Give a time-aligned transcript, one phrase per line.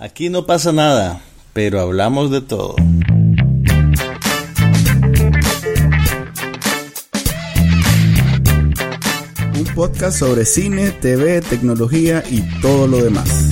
[0.00, 1.20] Aquí no pasa nada,
[1.52, 2.76] pero hablamos de todo.
[9.56, 13.48] Un podcast sobre cine, TV, tecnología y todo lo demás.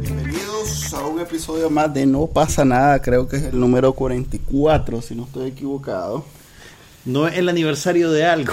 [0.00, 5.02] Bienvenidos a un episodio más de No pasa nada, creo que es el número 44,
[5.02, 6.24] si no estoy equivocado.
[7.08, 8.52] No es el aniversario de algo.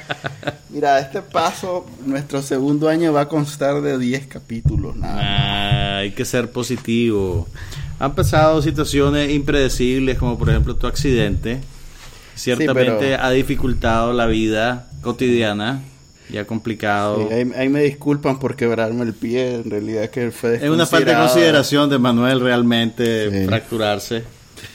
[0.70, 5.14] Mira, este paso, nuestro segundo año va a constar de 10 capítulos, nada.
[5.16, 5.24] más.
[5.26, 7.48] Ah, hay que ser positivo.
[7.98, 11.60] Han pasado situaciones impredecibles, como por ejemplo tu accidente.
[12.36, 15.82] Ciertamente pero- ha dificultado la vida cotidiana
[16.30, 17.26] y ha complicado.
[17.28, 20.86] Sí, ahí, ahí me disculpan por quebrarme el pie, en realidad que fue es una
[20.86, 23.46] falta de consideración de Manuel realmente Sí.
[23.46, 24.24] fracturarse.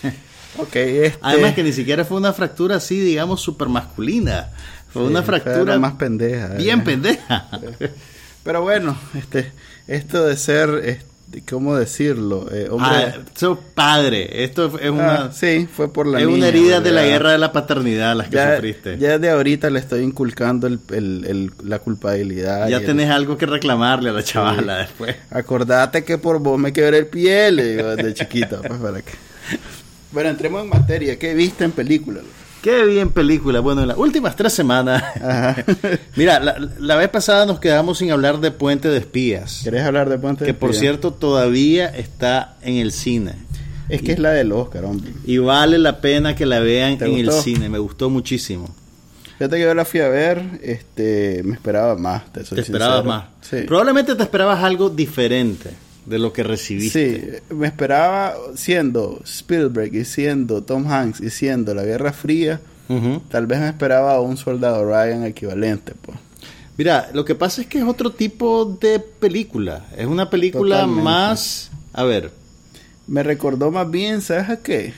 [0.58, 1.20] Ok, este...
[1.21, 4.49] Además que ni siquiera fue una fractura así, digamos, super masculina.
[4.91, 6.48] Fue una Sí, fractura más pendeja.
[6.55, 6.84] bien eh.
[6.84, 7.48] pendeja.
[8.44, 9.52] Pero bueno, este,
[9.88, 12.50] esto de ser, este, ¿cómo decirlo?
[12.52, 16.47] Eh, hombre, Ah, so padre, esto es una, Ah, sí, fue por la es una
[16.47, 18.97] herida de la guerra de la paternidad las que Ya, sufriste.
[18.97, 22.67] ya de ahorita le estoy inculcando el, el- el- la culpabilidad.
[22.69, 25.16] Ya tenés algo que reclamarle a la chavala después.
[25.30, 28.61] Acordate que por vos me quebré el pie, le digo desde chiquito.
[28.66, 29.11] Pues, para que...
[30.12, 31.20] Bueno, entremos en materia.
[31.20, 32.22] ¿Qué viste en película?
[32.62, 33.60] Qué bien película.
[33.62, 35.04] Bueno, en las últimas tres semanas.
[35.16, 35.64] Ajá.
[36.16, 39.62] Mira, la, la vez pasada nos quedamos sin hablar de Puente de Espías.
[39.64, 43.34] ¿Querés hablar de Puente de Que por cierto todavía está en el cine.
[43.88, 45.12] Es que es la del Oscar, hombre.
[45.26, 47.70] Y vale la pena que la vean ¿Te en el cine.
[47.70, 48.70] Me gustó muchísimo.
[49.38, 52.32] Fíjate que yo la fui a ver, este, me esperaba más.
[52.32, 53.26] Te, soy Te esperabas más.
[53.42, 53.62] Sí.
[53.66, 55.72] Probablemente te esperabas algo diferente
[56.10, 57.44] de lo que Sí, recibiste.
[57.50, 62.60] me esperaba siendo Spielberg y siendo Tom Hanks y siendo la Guerra Fría,
[63.30, 66.18] tal vez me esperaba a un soldado Ryan equivalente, pues.
[66.78, 69.86] Mira, lo que pasa es que es otro tipo de película.
[69.98, 71.04] Es una película Totalmente.
[71.04, 71.72] más...
[71.94, 72.32] A ver,
[73.08, 74.94] Me recordó más bien, ¿sabes a qué?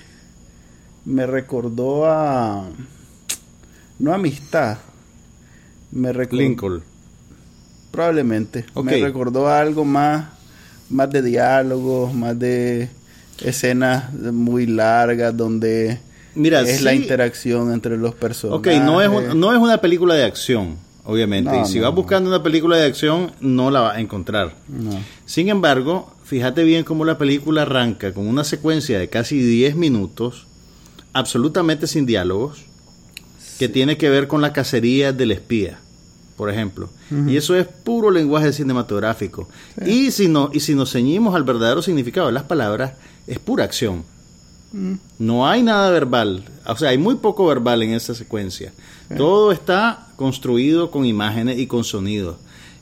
[1.05, 2.67] Me recordó a
[3.99, 4.77] no amistad.
[5.91, 6.83] Me recordó Lincoln.
[7.91, 8.65] probablemente.
[8.83, 10.25] Me recordó a algo más
[10.91, 12.89] más de diálogos, más de
[13.43, 15.97] escenas muy largas donde
[16.35, 18.77] Mira, es sí- la interacción entre los personajes.
[18.77, 21.51] Ok, no es, un- no es una película de acción, obviamente.
[21.51, 24.55] No, y si no, vas buscando una película de acción, no la vas a encontrar.
[25.25, 30.45] Sin embargo, fíjate bien cómo la película arranca con una secuencia de casi 10 minutos,
[31.13, 32.63] absolutamente sin diálogos,
[33.59, 35.79] que tiene que ver con la cacería del espía,
[36.41, 36.89] por ejemplo.
[37.27, 39.47] Y eso es puro lenguaje cinematográfico.
[39.85, 42.93] Y, si no, y si nos ceñimos al verdadero significado de las palabras,
[43.27, 44.03] es pura acción.
[44.73, 44.93] Mm.
[45.19, 48.73] No hay nada verbal, o sea, hay muy poco verbal en esa secuencia.
[49.15, 52.37] Todo está construido con imágenes y con sonidos.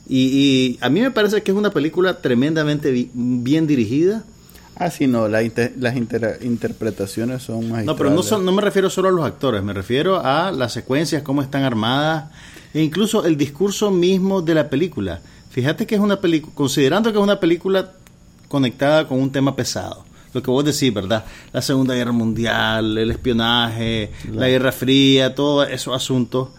[0.08, 4.24] Y, y a mí me parece que es una película tremendamente bi- bien dirigida.
[4.76, 7.84] Ah, sí, no, la inter- las inter- interpretaciones son magistrales.
[7.86, 10.72] No, pero no, son- no me refiero solo a los actores, me refiero a las
[10.72, 12.30] secuencias, cómo están armadas,
[12.74, 15.20] e incluso el discurso mismo de la película.
[15.50, 17.92] Fíjate que es una película, considerando que es una película
[18.48, 20.04] conectada con un tema pesado.
[20.32, 21.24] Lo que vos decís, ¿verdad?
[21.52, 26.50] La Segunda Guerra Mundial, el espionaje, la Guerra Fría, todos esos asuntos.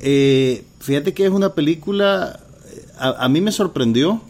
[0.00, 2.38] Eh, fíjate que es una película,
[2.70, 4.20] eh, a, a mí me sorprendió,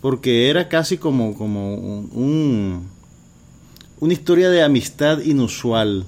[0.00, 2.88] porque era casi como, como un- un,
[4.00, 6.06] una historia de amistad inusual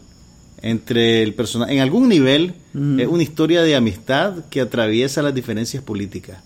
[0.63, 1.75] entre el personaje.
[1.75, 6.39] En algún nivel es una historia de amistad que atraviesa las diferencias políticas.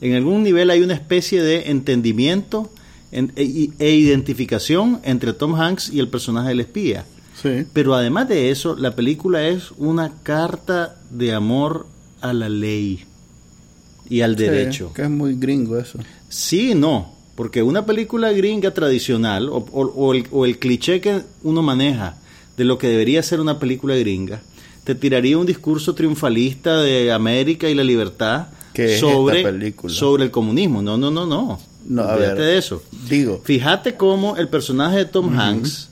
[0.00, 2.70] En algún nivel hay una especie de entendimiento
[3.10, 7.04] en- e, e identificación entre Tom Hanks y el personaje del espía.
[7.40, 7.66] Sí.
[7.72, 11.86] Pero además de eso, la película es una carta de amor
[12.20, 13.04] a la ley
[14.08, 14.92] y al Sí, derecho.
[14.94, 15.98] que es muy gringo eso.
[16.28, 21.22] Sí no, porque una película gringa tradicional o, o- o el, o el cliché que
[21.42, 22.16] uno maneja
[22.56, 24.42] de lo que debería ser una película gringa,
[24.84, 29.42] te tiraría un discurso triunfalista de América y la libertad ¿Qué es sobre,
[29.88, 30.80] sobre el comunismo.
[30.82, 31.60] No, no, no, no.
[31.86, 32.36] No, a ver.
[32.38, 32.82] de eso.
[33.08, 35.88] Digo, Fíjate cómo el personaje de Tom Hanks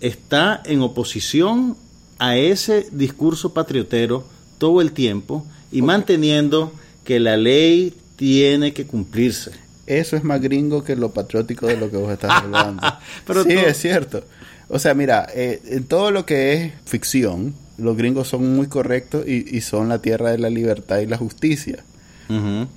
[0.00, 1.76] está en oposición
[2.18, 4.24] a ese discurso patriotero
[4.58, 6.72] todo el tiempo y manteniendo
[7.04, 9.50] que la ley tiene que cumplirse.
[9.86, 12.82] eso es más gringo que lo patriótico de lo que vos estás hablando.
[13.26, 14.24] Pero sí, tú- es cierto.
[14.68, 19.26] O sea, mira, eh, en todo lo que es ficción, los gringos son muy correctos
[19.26, 21.84] y, y son la tierra de la libertad y la justicia.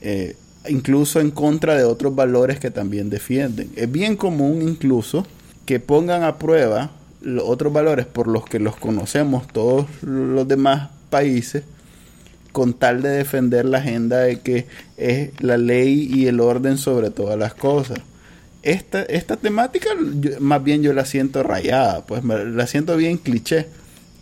[0.02, 0.36] Eh,
[0.68, 3.70] incluso en contra de otros valores que también defienden.
[3.76, 5.26] Es bien común incluso
[5.66, 10.90] que pongan a prueba los otros valores por los que los conocemos todos los demás
[11.10, 11.64] países
[12.52, 14.68] con tal de defender la agenda de que
[14.98, 18.00] es la ley y el orden sobre todas las cosas.
[18.64, 19.90] Esta, esta temática
[20.40, 23.68] más bien yo la siento rayada, pues la siento bien cliché.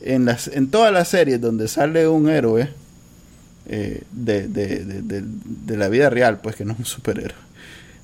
[0.04, 2.70] En, las, en todas las series donde sale un héroe
[3.68, 7.38] eh, de, de, de, la vida real, pues que no es un superhéroe,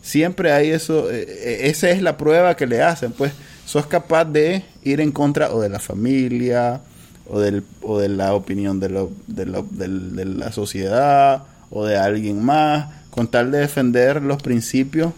[0.02, 3.34] siempre hay eso, eh, eh, esa es la prueba que le hacen, pues
[3.66, 6.82] sos capaz de ir en contra o de la familia,
[7.30, 11.98] o, del, o de la opinión de, lo, de, lo, de, la sociedad o de
[11.98, 15.14] alguien más, con tal de defender los principios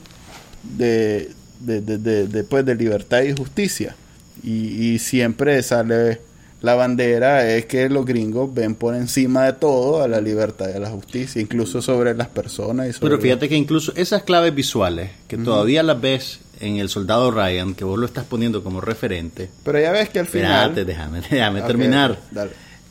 [0.77, 3.95] de, de, de, de, pues, libertad y justicia.
[4.43, 6.19] Y, siempre sale
[6.61, 10.77] la bandera, es que los gringos ven por encima de todo a la libertad y
[10.77, 12.87] a la justicia, incluso sobre las personas.
[12.87, 17.31] Y Pero fíjate que incluso esas claves visuales, que todavía las ves en El Soldado
[17.31, 19.49] Ryan, que vos lo estás poniendo como referente.
[19.63, 20.69] Pero ya ves que al final.
[20.69, 22.19] Espérate, déjame, déjame terminar.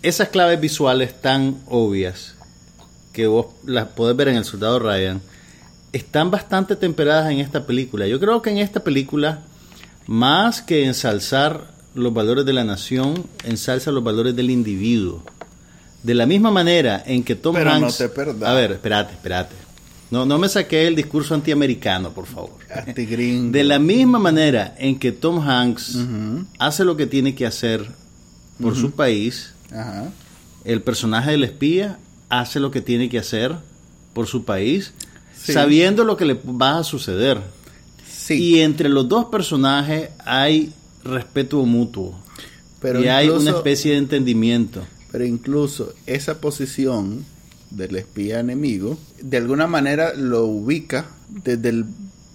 [0.02, 2.34] Esas claves visuales tan obvias
[3.12, 5.20] que vos las podés ver en El Soldado Ryan
[5.92, 8.08] están bastante temperadas en esta película.
[8.08, 9.42] Yo creo que en esta película,
[10.06, 15.22] más que ensalzar los valores de la nación, ensalza los valores del individuo.
[16.02, 18.00] De la misma manera en que Tom Pero Hanks.
[18.00, 19.54] No te a ver, espérate, espérate.
[20.10, 22.56] No, no me saqué el discurso antiamericano, por favor.
[22.74, 23.52] Antigringo.
[23.52, 25.98] De la misma manera en que Tom Hanks
[26.58, 27.86] hace lo que tiene que hacer
[28.60, 29.52] por su país,
[30.64, 31.98] el personaje del espía
[32.28, 33.54] hace lo que tiene que hacer
[34.12, 34.94] por su país,
[35.36, 37.40] sabiendo lo que le va a suceder.
[38.28, 40.72] Y entre los dos personajes hay
[41.04, 42.18] respeto mutuo.
[42.80, 44.82] Pero y hay una especie de entendimiento.
[45.12, 47.24] Pero incluso esa posición
[47.70, 51.84] del espía enemigo, de alguna manera lo ubica desde el,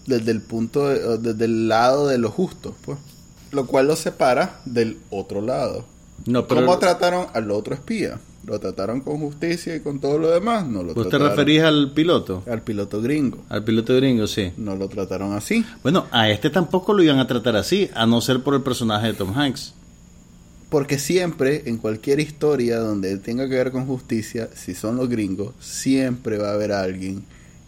[0.06, 2.98] desde el punto, desde el lado de lo justo, pues.
[3.52, 5.86] Lo cual lo separa del otro lado.
[6.26, 8.20] No, pero ¿Cómo trataron al otro espía?
[8.46, 10.68] Lo trataron con justicia y con todo lo demás.
[10.68, 12.44] No lo ¿Vos te referís al piloto?
[12.48, 13.44] Al piloto gringo.
[13.50, 14.52] Al piloto gringo, sí.
[14.58, 15.66] No lo trataron así.
[15.82, 19.08] Bueno, a este tampoco lo iban a tratar así, a no ser por el personaje
[19.08, 19.74] de Tom Hanks.
[20.70, 25.54] Porque siempre, en cualquier historia donde tenga que ver con justicia, si son los gringos,
[25.60, 27.24] siempre va a haber alguien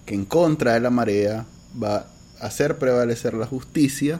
[0.06, 1.46] que en contra de la marea
[1.82, 2.08] va
[2.40, 4.20] a hacer prevalecer la justicia,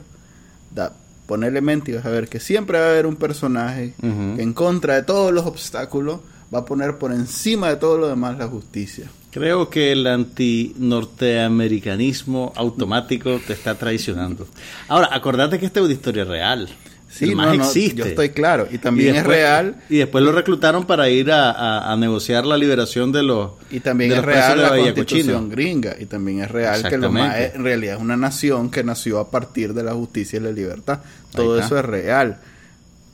[0.74, 0.92] da,
[1.26, 4.54] ponerle mente y vas a ver que siempre va a haber un personaje que en
[4.54, 6.20] contra de todos los obstáculos
[6.54, 9.10] va a poner por encima de todo lo demás la justicia.
[9.30, 14.48] Creo que el anti-norteamericanismo automático te está traicionando.
[14.88, 16.70] Ahora, acordate que esta es una historia real.
[17.10, 17.96] Sí, más existe.
[17.96, 18.68] yo estoy claro.
[18.70, 19.76] Y también es real.
[19.88, 23.52] Y después lo reclutaron para ir a, negociar la liberación de los.
[23.70, 25.96] Y también es real la constitución gringa.
[25.98, 29.30] Y también es real que los maes en realidad es una nación que nació a
[29.30, 31.00] partir de la justicia y la libertad.
[31.34, 32.38] Todo eso es real.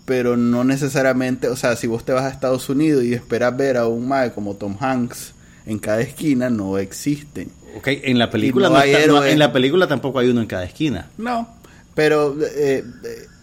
[0.04, 3.76] Pero no necesariamente, o sea, si vos te vas a Estados Unidos y esperas ver
[3.76, 5.32] a un mae como Tom Hanks
[5.66, 7.50] en cada esquina, no existen.
[7.76, 11.10] Ok, en la película no, en la película tampoco hay uno en cada esquina.
[11.16, 11.48] No,
[11.94, 12.84] pero eh,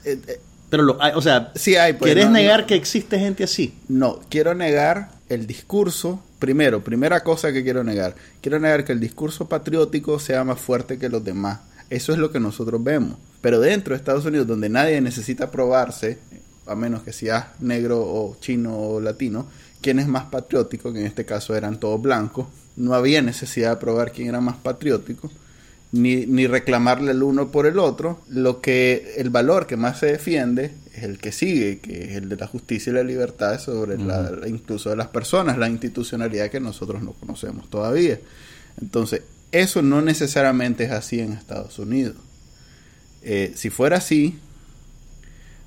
[0.06, 0.40] eh, eh,
[0.72, 3.74] pero lo, o sea, sí hay, pues, ¿quieres negar que existe gente así?
[3.90, 6.24] No, quiero negar el discurso.
[6.40, 8.16] Primero, primera cosa que quiero negar.
[8.40, 11.60] Quiero negar que el discurso patriótico sea más fuerte que los demás.
[11.90, 13.18] Eso es lo que nosotros vemos.
[13.42, 16.20] Pero dentro de Estados Unidos, donde nadie necesita probarse,
[16.72, 19.48] a menos que seas negro o chino o latino,
[19.82, 23.78] quién es más patriótico, que en este caso eran todos blancos, no había necesidad de
[23.78, 25.30] probar quién era más patriótico
[25.92, 28.22] ni, ni reclamarle el uno por el otro.
[28.30, 32.30] Lo que el valor que más se defiende es el que sigue, que es el
[32.30, 36.60] de la justicia y la libertad sobre la, incluso de las personas, la institucionalidad que
[36.60, 38.20] nosotros no conocemos todavía.
[38.82, 42.16] Entonces, eso no necesariamente es así en Estados Unidos.
[43.24, 44.40] Eh, si fuera así,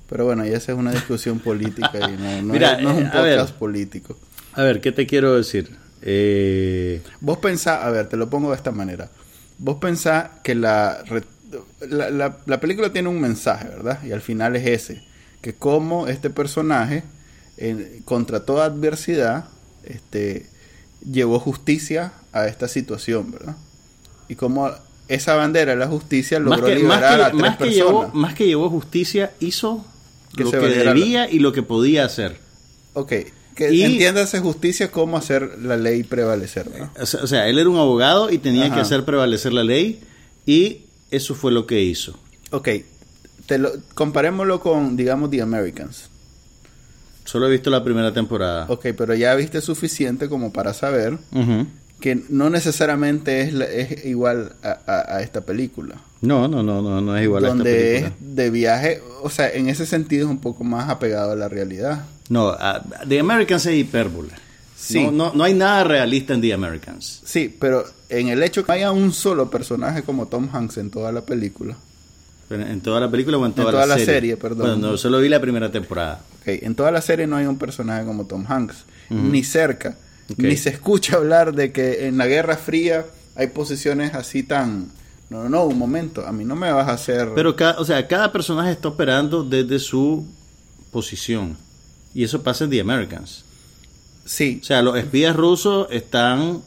[0.07, 4.17] pero bueno, ya esa es una discusión política y no, es, un eh, podcast político.
[4.53, 5.75] A ver, ¿qué te quiero decir?
[6.01, 7.01] Eh...
[7.19, 9.09] Vos pensás, a ver, te lo pongo de esta manera.
[9.57, 11.03] Vos pensás que la,
[11.89, 14.03] la, la, película tiene un mensaje, ¿verdad?
[14.03, 15.03] Y al final es ese,
[15.41, 17.03] que como este personaje,
[18.03, 19.45] contra toda adversidad,
[19.83, 20.47] este,
[21.09, 23.55] llevó justicia a esta situación, ¿verdad?
[24.27, 24.71] Y como
[25.07, 27.57] esa bandera de la justicia logró liberar a tres más personas.
[27.57, 29.85] Que llevó, más que llevó justicia, hizo
[30.43, 32.37] lo que debía y lo que podía hacer.
[32.93, 33.13] Ok,
[33.55, 36.91] que y, entiéndase justicia cómo hacer la ley prevalecer, ¿no?
[37.01, 40.01] O sea, él era un abogado y tenía que hacer prevalecer la ley
[40.45, 42.19] y eso fue lo que hizo.
[42.51, 42.69] Ok,
[43.45, 46.09] te lo, comparémoslo con, digamos, The Americans.
[47.23, 48.65] Solo he visto la primera temporada.
[48.69, 51.17] Ok, pero ya viste suficiente como para saber
[52.05, 55.95] que no necesariamente es, es igual a, esta película.
[56.21, 57.91] No, no, no, no, no es igual a esta película.
[57.93, 61.35] Donde es de viaje, o sea, en ese sentido es un poco más apegado a
[61.35, 62.05] la realidad.
[62.29, 62.55] No,
[63.07, 64.29] The Americans es hipérbole.
[64.77, 65.03] Sí.
[65.03, 67.23] No, no, no hay nada realista en The Americans.
[67.25, 71.11] Sí, pero en el hecho que haya un solo personaje como Tom Hanks en toda
[71.11, 71.75] la película.
[72.51, 74.13] En toda la película o en toda, toda la serie.
[74.13, 74.79] serie, perdón.
[74.79, 76.21] Bueno, no, solo vi la primera temporada.
[76.41, 79.97] Ok, en toda la serie no hay un personaje como Tom Hanks, ni cerca,
[80.37, 83.05] Ni se escucha hablar de que en la Guerra Fría
[83.35, 84.89] hay posiciones así tan...
[85.29, 87.31] No, no, no, un momento, a mí no me vas a hacer...
[87.33, 90.25] Pero, cada, o sea, cada personaje está operando desde su
[90.91, 91.57] posición.
[92.13, 93.43] Y eso pasa en The Americans.
[94.23, 96.61] sí, O sea, los espías rusos están...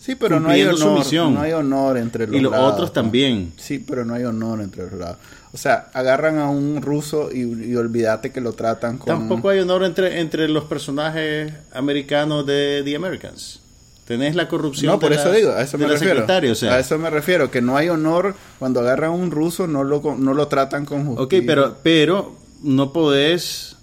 [0.00, 1.34] sí, pero no hay, honor, misión.
[1.34, 3.52] no hay honor entre los Y los lados, otros también.
[3.56, 5.18] Sí, pero no hay honor entre los lados.
[5.52, 9.06] O sea, agarran a un ruso y, y olvídate que lo tratan con...
[9.06, 13.60] Tampoco hay honor entre, entre los personajes americanos de The Americans.
[14.06, 14.92] Tenés la corrupción.
[14.92, 16.14] No, por de eso la- digo, a eso me refiero.
[16.14, 16.74] secretaria, o sea.
[16.74, 20.00] A eso me refiero, que no hay honor cuando agarran a un ruso, no lo,
[20.16, 21.44] no lo tratan con Ok, justicia.
[21.46, 23.76] pero, pero no podés,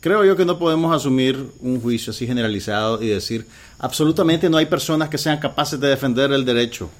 [0.00, 3.46] creo yo que no podemos asumir un juicio así generalizado y decir
[3.78, 6.90] absolutamente no hay personas que sean capaces de defender el derecho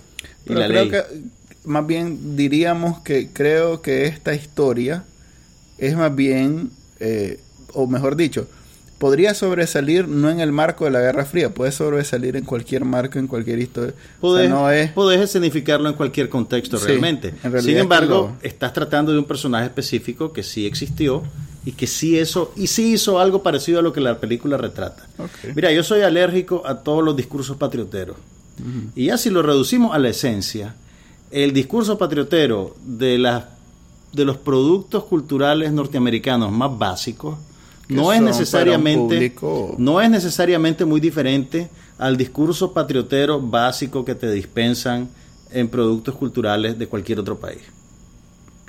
[0.46, 0.90] y la creo ley.
[0.90, 1.02] que
[1.68, 5.04] más bien diríamos que creo que esta historia
[5.78, 7.38] es más bien, eh,
[7.72, 8.48] o mejor dicho,
[8.98, 13.18] podría sobresalir no en el marco de la Guerra Fría, puede sobresalir en cualquier marco,
[13.20, 13.94] en cualquier historia.
[14.18, 14.90] O Podés, sea, no es...
[14.90, 17.32] podés escenificarlo en cualquier contexto Sí, realmente.
[17.44, 21.22] en Sin es embargo, estás tratando de un personaje específico que sí existió
[21.64, 25.06] y que sí eso y sí hizo algo parecido a lo que la película retrata.
[25.54, 28.16] Mira, yo soy alérgico a todos los discursos patrioteros.
[28.96, 30.75] Y ya si lo reducimos a la esencia,
[31.30, 33.44] el discurso patriotero de las
[34.12, 37.38] de los productos culturales norteamericanos más básicos
[37.88, 39.35] no es necesariamente
[39.76, 41.68] no es necesariamente muy diferente
[41.99, 45.08] al discurso patriotero básico que te dispensan
[45.50, 47.61] en productos culturales de cualquier otro país.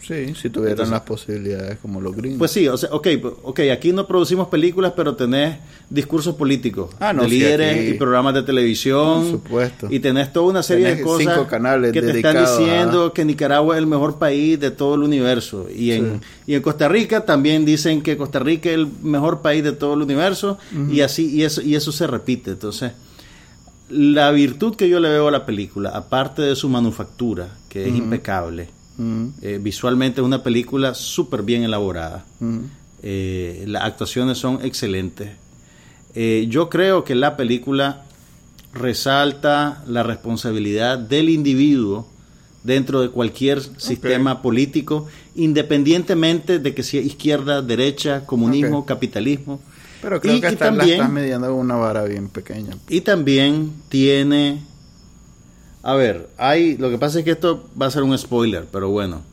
[0.01, 2.39] Sí, si tuvieran Entonces- las posibilidades como los gringos.
[2.39, 3.07] Pues sí, o sea, ok,
[3.43, 5.57] ok, aquí no producimos películas, pero tenés
[5.89, 9.21] discursos políticos Ah, no, de sí, líderes aquí- y programas de televisión.
[9.23, 9.87] Por supuesto.
[9.89, 13.25] Y tenés toda una serie de cosas cinco canales que te están a- diciendo que
[13.25, 15.67] Nicaragua es el mejor país de todo el universo.
[15.73, 19.63] Y en, y en Costa Rica también dicen que Costa Rica es el mejor país
[19.63, 20.57] de todo el universo.
[20.91, 22.51] Y así, y eso, y eso se repite.
[22.51, 22.93] Entonces,
[23.89, 27.95] la virtud que yo le veo a la película, aparte de su manufactura, que es
[27.95, 28.69] impecable,
[29.41, 32.25] Eh, visualmente es una película súper bien elaborada.
[33.01, 35.29] Eh, las actuaciones son excelentes.
[36.15, 38.03] Eh, yo creo que la película
[38.73, 42.07] resalta la responsabilidad del individuo
[42.63, 49.59] dentro de cualquier sistema político, independientemente de que sea izquierda, derecha, comunismo, capitalismo.
[50.01, 52.75] Pero creo Y- que y esta la también- estás midiendo con una vara bien pequeña.
[52.89, 54.61] Y también tiene...
[55.89, 56.77] A ver, hay...
[56.77, 59.23] Lo que pasa es que esto va a ser un spoiler, pero bueno.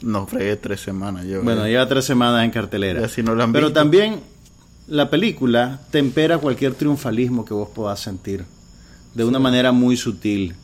[0.00, 1.42] No fregué tres semanas yo.
[1.42, 1.72] Bueno, eh.
[1.72, 3.06] lleva tres semanas en cartelera.
[3.06, 3.72] Si no Pero visto.
[3.74, 4.20] también
[4.88, 8.46] la película tempera cualquier triunfalismo que vos puedas sentir
[9.14, 10.54] de una manera muy sutil.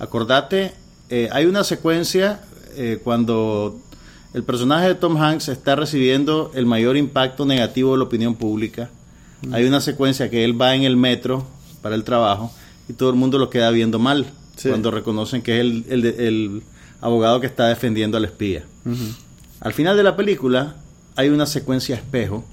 [0.00, 0.72] Acordate,
[1.08, 2.40] eh, hay una secuencia
[2.74, 3.78] eh, cuando
[4.34, 8.90] el personaje de Tom Hanks está recibiendo el mayor impacto negativo de la opinión pública.
[9.42, 9.54] Mm.
[9.54, 11.46] Hay una secuencia que él va en el metro
[11.80, 12.50] para el trabajo
[12.88, 14.26] y todo el mundo lo queda viendo mal
[14.62, 14.68] Sí.
[14.68, 16.62] cuando reconocen que es el, el el
[17.00, 18.64] abogado que está defendiendo al espía.
[19.60, 20.76] Al final de la película
[21.16, 22.44] hay una secuencia espejo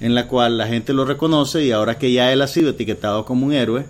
[0.00, 3.24] en la cual la gente lo reconoce y ahora que ya él ha sido etiquetado
[3.24, 3.84] como un héroe,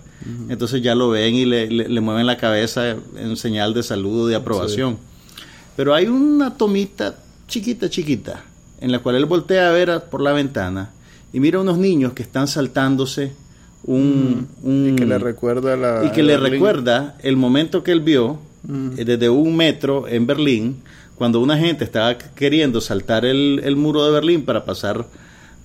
[0.49, 4.27] entonces ya lo ven y le, le- le mueven la cabeza en señal de saludo,
[4.27, 4.97] de aprobación.
[5.75, 7.15] Pero hay una tomita
[7.47, 8.43] chiquita, chiquita,
[8.81, 10.91] en la cual él voltea a ver a- por la ventana
[11.33, 13.33] y mira a unos niños que están saltándose
[13.85, 14.47] un...
[14.63, 16.05] un- Y que le recuerda la.
[16.05, 16.51] y que le Berlín.
[16.53, 18.97] recuerda el momento que él vio Mm.
[18.97, 20.81] eh, desde un metro en Berlín,
[21.15, 25.05] cuando una gente estaba queriendo saltar el, el muro de Berlín para pasar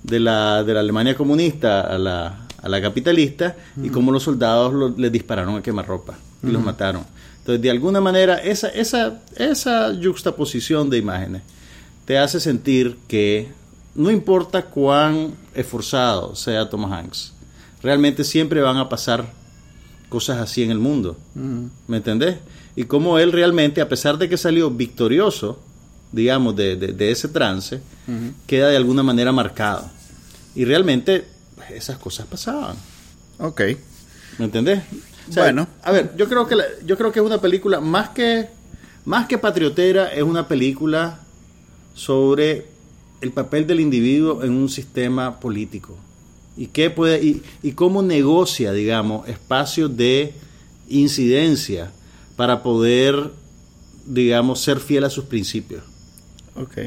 [0.03, 4.71] de la, de la Alemania comunista a la, a la capitalista, y cómo los soldados
[4.73, 6.13] lo- les dispararon a quemarropa
[6.43, 7.03] y los mataron.
[7.39, 11.41] Entonces, de alguna manera, esa, esa, esa juxtaposición de imágenes
[12.05, 13.47] te hace sentir que
[13.95, 17.33] no importa cuán esforzado sea Tom Hanks,
[17.83, 19.31] realmente siempre van a pasar
[20.09, 21.17] cosas así en el mundo.
[21.35, 21.69] Ujú.
[21.87, 22.37] ¿Me entendés?
[22.75, 25.59] Y cómo él realmente, a pesar de que salió victorioso,
[26.11, 27.81] digamos, de, de- de ese trance,
[28.47, 29.89] queda de alguna manera marcado.
[30.55, 32.75] Y realmente pues, esas cosas pasaban.
[33.39, 33.61] Ok.
[34.37, 34.81] ¿Me entendés?
[35.35, 35.67] Bueno.
[35.83, 38.49] A ver, yo creo que la- yo creo que es una película más que
[39.05, 41.19] más que patriotera, es una película
[41.95, 42.65] sobre
[43.21, 45.97] el papel del individuo en un sistema político
[46.57, 50.33] y qué puede y, y cómo negocia, digamos, espacios de
[50.89, 51.91] incidencia
[52.35, 53.31] para poder,
[54.05, 55.83] digamos, ser fiel a sus principios.
[56.55, 56.77] Ok.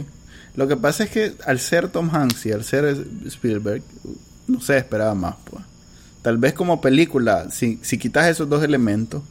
[0.57, 3.83] Lo que pasa es que al ser Tom Hanks y al ser Spielberg,
[4.47, 5.65] no se esperaba más, pues.
[6.23, 9.23] Tal vez como película, si, si quitas esos dos elementos,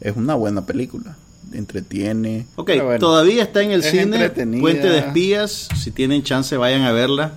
[0.00, 1.16] es una buena película.
[1.52, 2.46] Entretiene.
[2.56, 4.30] Ok, bueno, todavía está en el es cine.
[4.60, 5.68] Puente de Espías.
[5.76, 7.34] Si tienen chance, vayan a verla.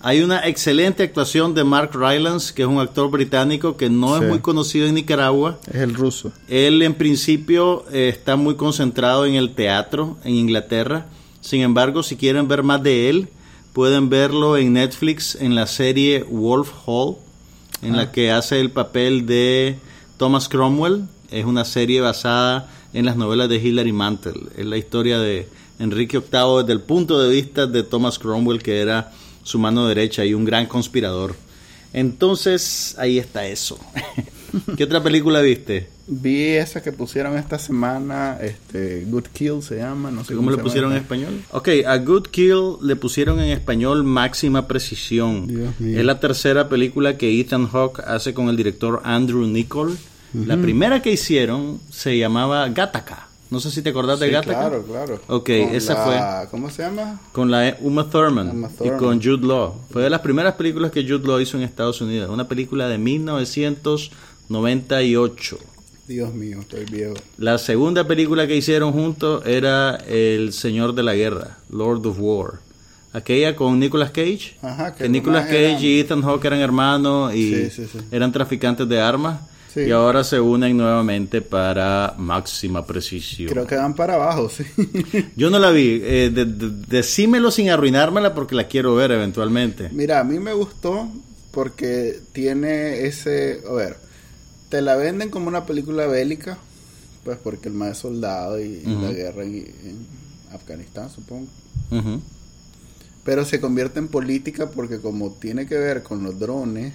[0.00, 4.24] Hay una excelente actuación de Mark Rylance, que es un actor británico que no Sí.
[4.24, 5.58] es muy conocido en Nicaragua.
[5.66, 6.32] Es el ruso.
[6.48, 11.06] Él en principio eh, está muy concentrado en el teatro en Inglaterra.
[11.40, 13.28] Sin embargo, si quieren ver más de él,
[13.72, 17.16] pueden verlo en Netflix en la serie Wolf Hall,
[17.82, 17.98] en Ah.
[17.98, 19.78] la que hace el papel de
[20.18, 21.04] Thomas Cromwell.
[21.30, 24.48] Es una serie basada en las novelas de Hilary Mantel.
[24.56, 25.48] Es la historia de
[25.78, 29.12] Enrique VIII desde el punto de vista de Thomas Cromwell, que era
[29.46, 31.36] su mano derecha y un gran conspirador.
[31.92, 33.78] Entonces, ahí está eso.
[34.76, 35.88] ¿Qué otra película viste?
[36.08, 40.58] Vi esa que pusieron esta semana, este, Good Kill se llama, no sé ¿Cómo le
[40.58, 41.42] pusieron en español?
[41.52, 45.46] Ok, a Good Kill le pusieron en español máxima precisión.
[45.46, 45.98] Dios mío.
[45.98, 49.96] Es la tercera película que Ethan Hawke hace con el director Andrew Nichol.
[50.34, 53.28] La primera que hicieron se llamaba Gattaca.
[53.50, 54.58] No sé si te acordás de Sí, Gattaca.
[54.58, 55.14] claro, claro.
[55.28, 57.20] Ok, Con esa la- ¿Cómo se llama?
[57.32, 59.74] Con la Uma Thurman, Uma y con Jude Law.
[59.90, 62.28] Fue de las primeras películas que Jude Law hizo en Estados Unidos.
[62.30, 65.58] Una película de 1998.
[66.08, 67.14] Dios mío, estoy viejo.
[67.38, 72.52] La segunda película que hicieron juntos era El Señor de la Guerra, Lord of War.
[73.12, 74.56] Aquella con Nicolas Cage.
[74.62, 77.86] Ajá, que que los Nicolas Cage eran- y Ethan Hawke eran hermanos y Sí, sí,
[77.90, 77.98] sí.
[78.12, 79.40] eran traficantes de armas.
[79.76, 79.82] Sí.
[79.82, 83.50] Y ahora se unen nuevamente para máxima precisión.
[83.50, 84.64] Creo que van para abajo, sí.
[85.36, 86.00] Yo no la vi.
[86.02, 89.90] Eh, de- de- decímelo sin arruinármela porque la quiero ver eventualmente.
[89.92, 91.10] Mira, a mí me gustó
[91.50, 93.96] porque tiene ese, a ver,
[94.70, 96.56] te la venden como una película bélica,
[97.22, 100.06] pues porque el más es soldado y, la guerra en, en
[100.54, 101.48] Afganistán, supongo.
[103.24, 106.94] Pero se convierte en política porque como tiene que ver con los drones,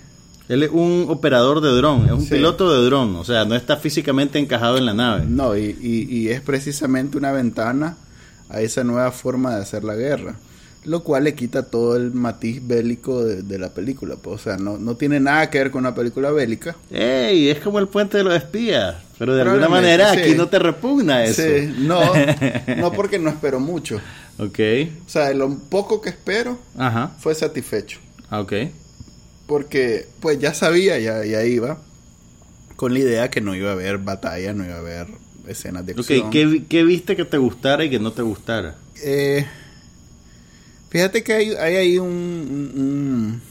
[0.51, 2.31] Él es un operador de dron, es un Sí.
[2.35, 5.23] piloto de dron, o sea, no está físicamente encajado en la nave.
[5.27, 7.97] no, y, y- y es precisamente una ventana
[8.49, 10.35] a esa nueva forma de hacer la guerra.
[10.83, 14.15] Lo cual le quita todo el matiz bélico de, de la película.
[14.15, 16.75] pues, o sea, no, no tiene nada que ver con una película bélica.
[16.89, 17.49] ¡Ey!
[17.49, 18.95] Es como el puente de los espías.
[19.19, 20.19] Pero de alguna manera sí.
[20.21, 21.43] aquí no te repugna eso.
[21.43, 22.01] Sí, no,
[22.77, 24.01] no porque no espero mucho.
[24.39, 24.59] Ok.
[25.05, 27.11] O sea, de lo poco que espero Ajá.
[27.19, 27.99] fue satisfecho.
[28.31, 28.53] Ah, Ok.
[29.51, 31.77] Porque pues ya sabía, ya, ya iba
[32.77, 35.07] con la idea que no iba a haber batalla, no iba a haber
[35.45, 36.31] escenas de acción.
[36.31, 38.75] ¿qué, vi- qué viste que te gustara y que no te gustara?
[39.03, 39.45] Eh,
[40.89, 43.41] fíjate que hay, hay ahí un, un,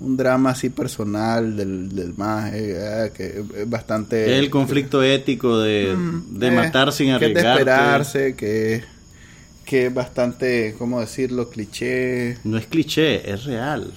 [0.00, 4.32] un drama así personal del, del más eh, que es bastante...
[4.34, 7.60] Es el conflicto ético de, Mm, de eh, matar sin que es de arriesgarte.
[7.70, 8.84] esperarse, que,
[9.64, 11.48] que es bastante, ¿cómo decirlo?
[11.48, 12.36] Cliché.
[12.44, 13.90] No es cliché, es real.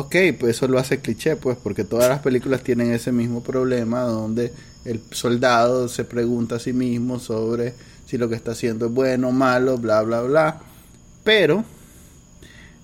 [0.00, 4.02] Ok, pues eso lo hace cliché, pues, porque todas las películas tienen ese mismo problema
[4.02, 4.52] donde
[4.84, 7.74] el soldado se pregunta a sí mismo sobre
[8.06, 10.60] si lo que está haciendo es bueno o malo, bla, bla, bla.
[11.24, 11.64] Pero,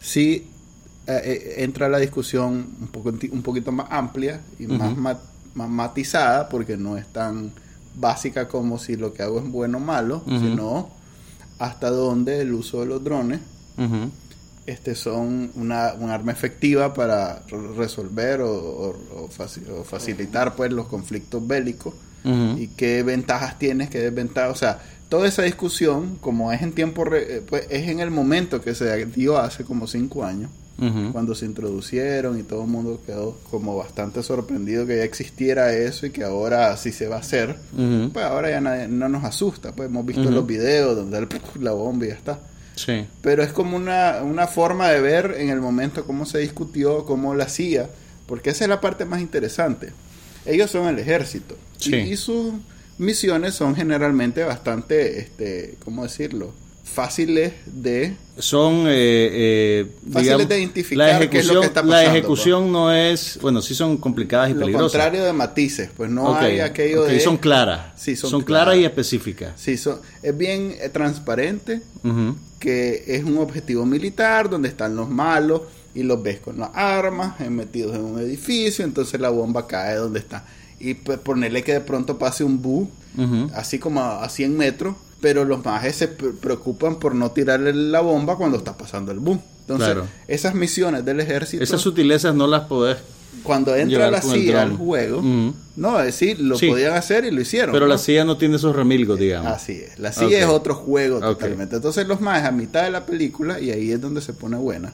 [0.01, 0.47] sí
[1.07, 5.01] eh, eh, entra la discusión un, poco, un poquito más amplia y más, Ujú.
[5.01, 5.21] ma-
[5.55, 7.53] más matizada, porque no es tan
[7.95, 10.91] básica como si lo que hago es bueno o malo, sino
[11.61, 13.39] hasta dónde el uso de los drones
[13.79, 14.11] Ujú.
[14.67, 20.55] Este son una, un arma efectiva para re- resolver o, o- o faci- o facilitar
[20.57, 21.95] pues los conflictos bélicos.
[22.59, 24.79] Y qué ventajas tienes, qué desventajas, o sea,
[25.11, 28.75] toda esa discusión, como es en tiempo, re- eh, pues es en el momento que
[28.75, 30.51] se dio hace como cinco años,
[31.13, 36.07] cuando se introducieron y todo el mundo quedó como bastante sorprendido que ya existiera eso
[36.07, 37.57] y que ahora sí se va a hacer,
[38.13, 39.89] pues ahora ya nadie- no nos asusta, pues.
[39.91, 41.29] Hemos visto los videos donde el-
[41.61, 42.41] la bomba y ya está
[42.77, 43.07] Sí.
[43.23, 47.35] pero es como una, una forma de ver en el momento cómo se discutió, cómo
[47.35, 47.89] la hacía,
[48.27, 49.93] porque esa es la parte más interesante.
[50.45, 51.57] Ellos son el ejército
[52.11, 52.55] y- sus
[52.99, 56.53] misiones son generalmente bastante, este, ¿cómo decirlo?
[56.85, 58.15] Fáciles de...
[58.39, 58.91] Son, eh,
[59.33, 62.93] eh, Fáciles de identificar la qué es lo ejecución, que está la pasando, ejecución no
[62.93, 64.93] es, bueno, sí son complicadas y Lo peligrosas.
[64.93, 67.21] contrario de matices, pues no hay aquello ok, de...
[67.21, 67.93] son claras.
[67.97, 68.83] Sí, son son claras claras.
[68.83, 69.53] y específicas.
[69.57, 71.81] Sí, son, es bien eh, transparente,
[72.59, 75.63] que es un objetivo militar donde están los malos
[75.95, 79.97] y los ves con las armas eh, metidos en un edificio, entonces la bomba cae
[79.97, 80.45] donde está.
[80.81, 82.91] Y pues ponerle que de pronto pase un bu,
[83.55, 87.73] así como a, a 100 metros, pero los majes se pre- preocupan por no tirarle
[87.73, 89.41] la bomba cuando está pasando el bu.
[89.63, 90.07] Entonces, Claro.
[90.29, 92.99] esas misiones del ejército, Esas sutilezas no las podés.
[93.43, 95.23] cuando entra la CIA al juego,
[95.77, 96.69] no, es decir, lo Sí.
[96.69, 97.73] podían hacer y lo hicieron.
[97.73, 97.93] Pero ¿no?
[97.93, 99.51] la CIA no tiene esos remilgos, digamos.
[99.51, 99.99] Así es.
[99.99, 100.33] La CIA Ok.
[100.35, 101.77] es otro juego totalmente.
[101.77, 104.93] Entonces los más a mitad de la película y ahí es donde se pone buena.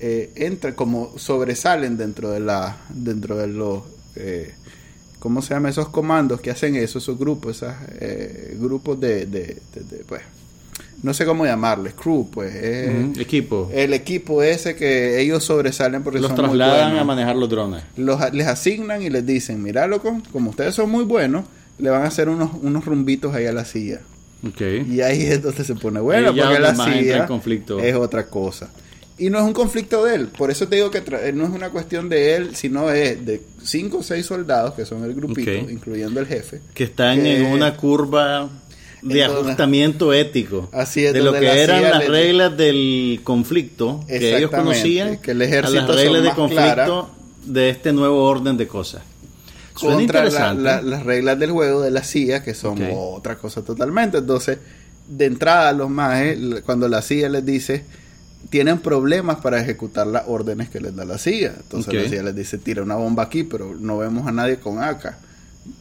[0.00, 3.82] Eh, entra como sobresalen dentro de la dentro de los
[4.16, 4.54] eh,
[5.18, 5.68] ¿cómo se llama?
[5.68, 10.22] esos comandos que hacen eso esos grupos esos eh, grupos de, de, de- de, pues
[11.02, 13.70] no sé cómo llamarles crew pues eh, Equipo.
[13.72, 17.82] el equipo ese que ellos sobresalen porque Los son trasladan a manejar los drones.
[17.96, 21.44] Los- les asignan y les dicen mira loco como ustedes son muy buenos
[21.78, 24.00] le van a hacer unos unos rumbitos ahí a la silla
[24.46, 24.60] Ok.
[24.88, 26.74] y ahí es donde se pone bueno, porque la
[27.26, 27.78] conflicto.
[27.80, 28.68] es otra cosa.
[29.18, 31.50] Y no es un conflicto de él, por eso te digo que tra- no es
[31.50, 35.50] una cuestión de él, sino es de cinco o seis soldados, que son el grupito,
[35.50, 36.60] incluyendo el jefe.
[36.72, 38.48] Que están que- en una curva
[39.02, 40.68] de Entonces, ajustamiento ético.
[40.72, 45.18] Así es, de lo que la eran las le- reglas del conflicto que ellos conocían
[45.18, 47.06] que el a ejército las reglas de conflicto claras.
[47.44, 49.02] de este nuevo orden de cosas.
[49.76, 50.62] Suena contra la- interesante.
[50.62, 52.88] la- las reglas del juego de la CIA, que son Ok.
[52.92, 54.18] otra cosa totalmente.
[54.18, 54.58] Entonces,
[55.08, 57.84] de entrada, los mages, l- cuando la CIA les dice,
[58.50, 61.54] tienen problemas para ejecutar las órdenes que les da la CIA.
[61.60, 64.82] Entonces, la CIA les dice, tira una bomba aquí, pero no vemos a nadie con
[64.82, 65.16] AK.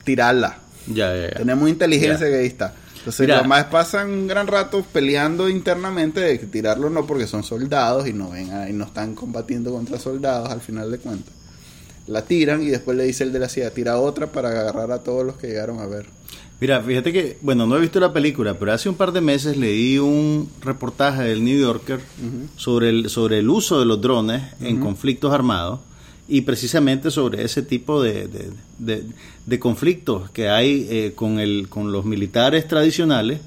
[0.04, 0.58] Tirarla.
[0.88, 1.38] Ya, ya, ya.
[1.38, 2.74] Tenemos inteligencia que ahí está.
[2.98, 3.38] Entonces, Mira.
[3.38, 8.08] los mages pasan un gran rato peleando internamente de que tirarlo no porque son soldados
[8.08, 11.34] y no ven a- y no están combatiendo contra soldados al final de cuentas.
[12.08, 15.00] La tiran y después le dice el de la CIA, tira otra para agarrar a
[15.00, 16.06] todos los que llegaron a ver.
[16.60, 19.58] Mira, fíjate que, bueno, no he visto la película, pero hace un par de meses
[19.58, 22.00] leí un reportaje del New Yorker
[22.56, 25.82] sobre, el, sobre el uso de los drones en conflictos armados
[26.28, 29.04] y precisamente sobre ese tipo de, de, de-
[29.46, 33.39] de conflictos que hay eh, con, el, con los militares tradicionales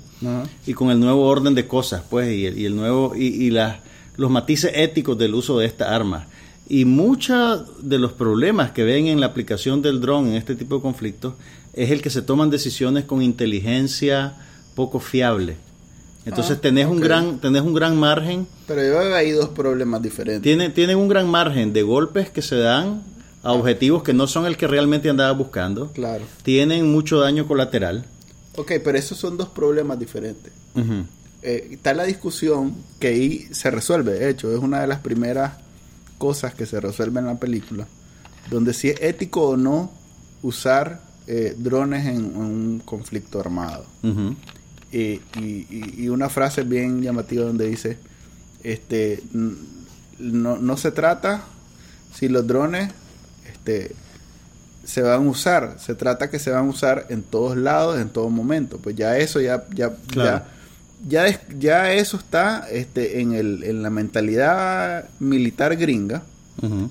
[0.67, 3.51] y con el nuevo orden de cosas, pues, y el, y el nuevo y, y
[3.51, 3.79] las
[4.17, 6.27] los matices éticos del uso de esta arma.
[6.69, 10.77] Y muchos de los problemas que ven en la aplicación del dron en este tipo
[10.77, 11.35] de conflictos
[11.73, 14.35] es el que se toman decisiones con inteligencia
[14.75, 15.57] poco fiable.
[16.27, 20.03] Entonces Ah, tenés un gran tenés un gran margen, Pero yo veo ahí dos problemas
[20.03, 20.43] diferentes.
[20.43, 23.03] tiene, tienen un gran margen de golpes que se dan
[23.43, 25.91] a objetivos que no son el que realmente andaba buscando.
[25.93, 26.25] Claro.
[26.43, 28.05] Tienen mucho daño colateral.
[28.57, 30.53] Ok, pero esos son dos problemas diferentes.
[31.43, 35.55] Eh, está la discusión que ahí se resuelve, de hecho, es una de las primeras
[36.19, 37.87] cosas que se resuelve en la película,
[38.51, 39.91] donde si es ético o no
[40.43, 43.87] usar eh, drones en, en un conflicto armado.
[44.93, 47.99] Eh, y, y- y una frase bien llamativa donde dice,
[48.65, 51.45] este, no, no se trata
[52.13, 52.91] si los drones
[53.51, 53.95] este,
[54.85, 58.09] se van a usar, se trata que se van a usar en todos lados, en
[58.09, 58.79] todo momento.
[58.79, 60.45] Pues ya eso, ya, ya, Claro.
[61.09, 66.23] ya, ya, es- ya eso está este, en, el, en la mentalidad militar gringa,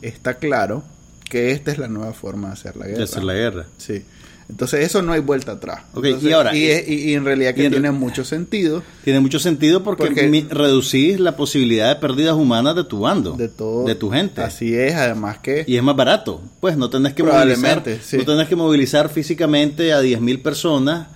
[0.02, 0.84] está claro
[1.30, 2.98] que esta es la nueva forma de hacer la guerra.
[2.98, 3.66] De hacer la guerra.
[3.78, 4.04] Sí.
[4.50, 5.82] Entonces eso no hay vuelta atrás.
[5.96, 9.20] Entonces, y ahora- y, es- y- y en realidad que en- tiene mucho sentido Tiene
[9.20, 13.86] mucho sentido porque, Porque- reducís la posibilidad de pérdidas humanas de tu bando, de todo.
[13.86, 14.42] de tu gente.
[14.42, 16.42] Así es, además que Y es más barato.
[16.60, 18.18] Pues no tenés que movilizar, sí.
[18.18, 21.08] no tenés que movilizar físicamente a 10.000 personas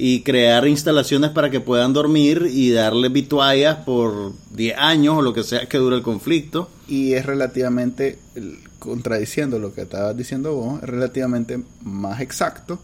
[0.00, 5.34] y crear instalaciones para que puedan dormir y darles vituallas por 10 años o lo
[5.34, 6.70] que sea que dure el conflicto.
[6.88, 12.78] y es relativamente el- contradiciendo lo que estabas diciendo vos, es relativamente más exacto,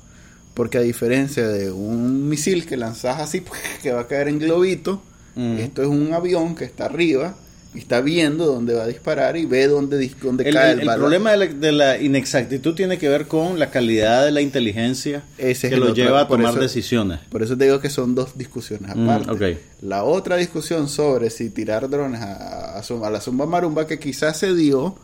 [0.54, 3.42] porque a diferencia de un misil que lanzás así
[3.82, 5.02] que va a caer en globito,
[5.36, 5.56] Ujú.
[5.58, 7.34] esto es un avión que está arriba
[7.74, 10.80] y está viendo dónde va a disparar y ve dónde, dónde El, cae el- el,
[10.82, 11.00] el balón.
[11.00, 15.24] problema de la, de la inexactitud tiene que ver con la calidad de la inteligencia
[15.38, 17.18] Ese que lo otro- lleva a tomar eso- decisiones.
[17.30, 19.58] Por eso te digo que son dos discusiones Mm, aparte.
[19.82, 24.38] La otra discusión sobre si tirar drones a, a, a la zumba marumba que quizás
[24.38, 24.96] se dio,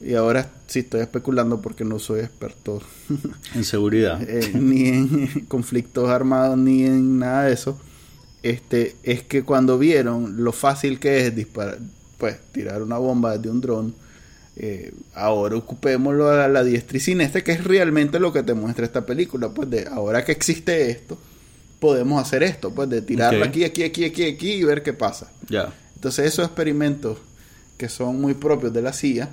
[0.00, 2.80] y ahora sí estoy especulando porque no soy experto
[3.54, 4.20] En seguridad.
[4.28, 7.78] eh, ni en conflictos armados ni en nada de eso,
[8.42, 11.78] este, es que cuando vieron lo fácil que es disparar,
[12.18, 13.94] pues tirar una bomba desde un dron,
[14.56, 18.84] eh, ahora ocupémoslo a la diestra y siniestra, que es realmente lo que te muestra
[18.84, 21.18] esta película, pues de ahora que existe esto,
[21.80, 25.30] podemos hacer esto, pues de tirarlo aquí, aquí, aquí, aquí, aquí y ver qué pasa.
[25.48, 25.72] Ya.
[25.94, 27.18] Entonces esos experimentos
[27.76, 29.30] que son muy propios de la CIA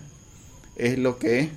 [0.76, 1.50] es lo que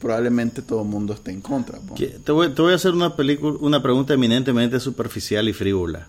[0.00, 1.78] probablemente todo el mundo esté en contra.
[2.24, 6.06] Te voy, te voy a hacer una película, una pregunta eminentemente superficial y frívola.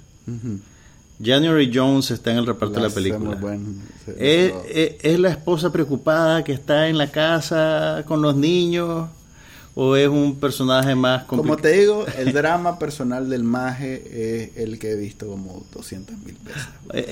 [1.24, 3.30] January Jones está en el reparto de la película.
[3.30, 3.63] muy bueno.
[4.06, 8.36] Sí, ¿Es, eso- es- es la esposa preocupada que está en la casa con los
[8.36, 9.10] niños?
[9.80, 11.72] ¿O es un personaje más Como complicado?
[11.72, 14.02] te digo, el drama personal del maje
[14.48, 16.63] es el que he visto como 200 mil veces.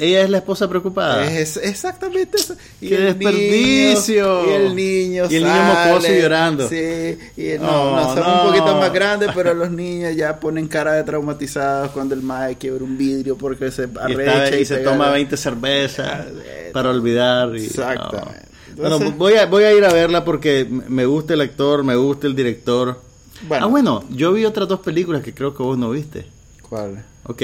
[0.01, 1.31] ¿Ella es la esposa preocupada?
[1.31, 2.55] Es, exactamente eso.
[2.57, 2.63] Ah.
[2.79, 4.41] ¡Qué desperdicio!
[4.43, 6.67] Niño, y el niño Y el niño mocoso llorando.
[6.67, 8.41] Sí, y no, Oh, no, son no.
[8.41, 12.55] un poquito más grandes, pero los niños ya ponen cara de traumatizados cuando el maje
[12.55, 16.07] quiebra un vidrio porque se y, arrecha está- y se pega toma la- 20 cervezas
[16.09, 16.25] Ah,
[16.73, 17.55] para olvidar.
[17.55, 18.54] y- Exactamente.
[18.89, 22.27] Bueno, voy a, voy a ir a verla porque me gusta el actor, me gusta
[22.27, 23.01] el director.
[23.47, 23.65] Bueno.
[23.65, 26.25] Ah, bueno, yo vi otras dos películas que creo que vos no viste.
[26.67, 27.03] ¿Cuál?
[27.25, 27.41] Ok,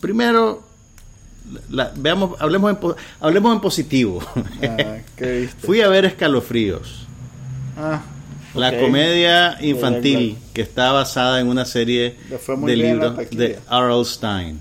[0.00, 0.62] primero,
[1.70, 4.20] la- veamos, hablemos en, po- hablemos en positivo.
[4.62, 5.66] Ah, ¿Qué viste?
[5.66, 7.06] Fui a ver Escalofríos,
[7.76, 8.02] Ah,
[8.54, 12.16] la comedia infantil que está basada en una serie
[12.66, 14.04] de libros de R.L.
[14.04, 14.60] Stein.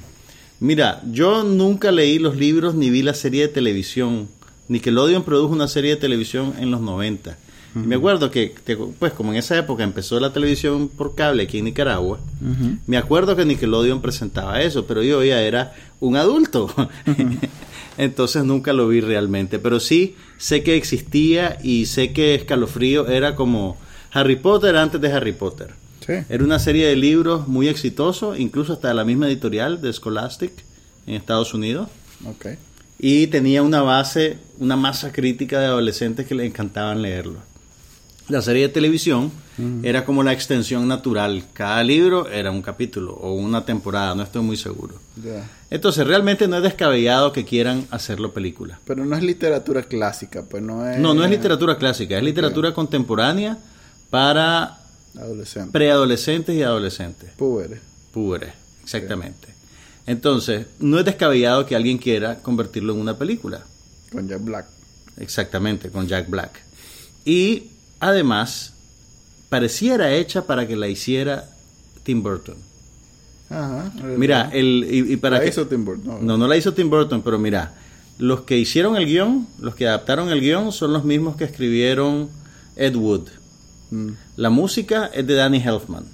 [0.60, 4.28] Mira, yo nunca leí los libros ni vi la serie de televisión.
[4.67, 7.38] Nickelodeon produjo una serie de televisión en los 90.
[7.76, 8.54] Y me acuerdo que,
[8.99, 12.19] pues como en esa época empezó la televisión por cable aquí en Nicaragua,
[12.86, 16.73] me acuerdo que Nickelodeon presentaba eso, pero yo ya era un adulto.
[17.97, 19.58] Entonces nunca lo vi realmente.
[19.60, 23.78] Pero sí sé que existía y sé que Escalofrío era como
[24.12, 25.73] Harry Potter antes de Harry Potter.
[26.06, 26.13] Sí.
[26.30, 30.52] Era una serie de libros muy exitoso, incluso hasta la misma editorial de Scholastic
[31.08, 31.89] en Estados Unidos.
[32.26, 32.47] Ok.
[33.00, 37.40] Y tenía una base, una masa crítica de adolescentes que le encantaban leerlo.
[38.30, 39.32] La serie de televisión
[39.84, 41.44] era como la extensión natural.
[41.52, 44.96] Cada libro era un capítulo o una temporada, no estoy muy seguro.
[45.70, 48.80] Entonces, realmente no es descabellado que quieran hacerlo película.
[48.86, 51.00] Pero no es literatura clásica, pues no es...
[51.00, 53.58] No, no es literatura clásica, es literatura contemporánea
[54.10, 54.80] para
[55.18, 55.72] Adolescente.
[55.72, 57.32] preadolescentes y adolescentes.
[57.36, 57.80] Púberes.
[58.14, 58.54] Púberes,
[58.84, 59.50] exactamente.
[60.06, 63.63] Entonces, no es descabellado que alguien quiera convertirlo en una película.
[64.12, 64.66] Con Jack Black.
[65.18, 66.62] Exactamente, con Jack Black.
[67.26, 67.68] Y
[68.00, 68.74] además,
[69.50, 71.50] pareciera hecha para que la hiciera
[72.04, 72.56] Tim Burton.
[73.50, 73.92] Ajá.
[74.18, 76.26] Mira, el, y, y para La que- hizo Tim Burton.
[76.26, 77.74] No, no la hizo Tim Burton, pero mira,
[78.18, 82.30] los que hicieron el guion, los que adaptaron el guion, son los mismos que escribieron
[82.76, 83.30] Ed Wood.
[83.92, 84.10] Mm.
[84.38, 86.06] La música es de Danny Elfman,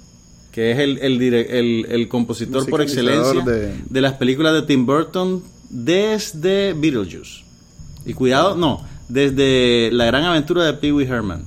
[0.52, 4.00] que es el, el, el- el compositor por excelencia de- de...
[4.00, 7.44] las películas de Tim Burton desde Beetlejuice.
[8.04, 11.44] Y cuidado, no, desde La gran aventura de Pee Wee Herman,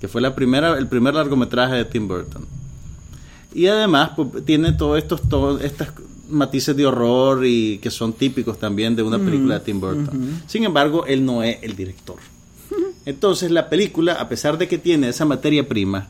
[0.00, 2.44] que fue la primera, el primer largometraje de Tim Burton.
[3.54, 5.88] Y además pues, tiene todos estos todos estas
[6.28, 10.42] matices de horror y que son típicos también de una película de Tim Burton.
[10.46, 12.16] Sin embargo, él no es el director.
[13.06, 16.08] Entonces la película, a pesar de que tiene esa materia prima,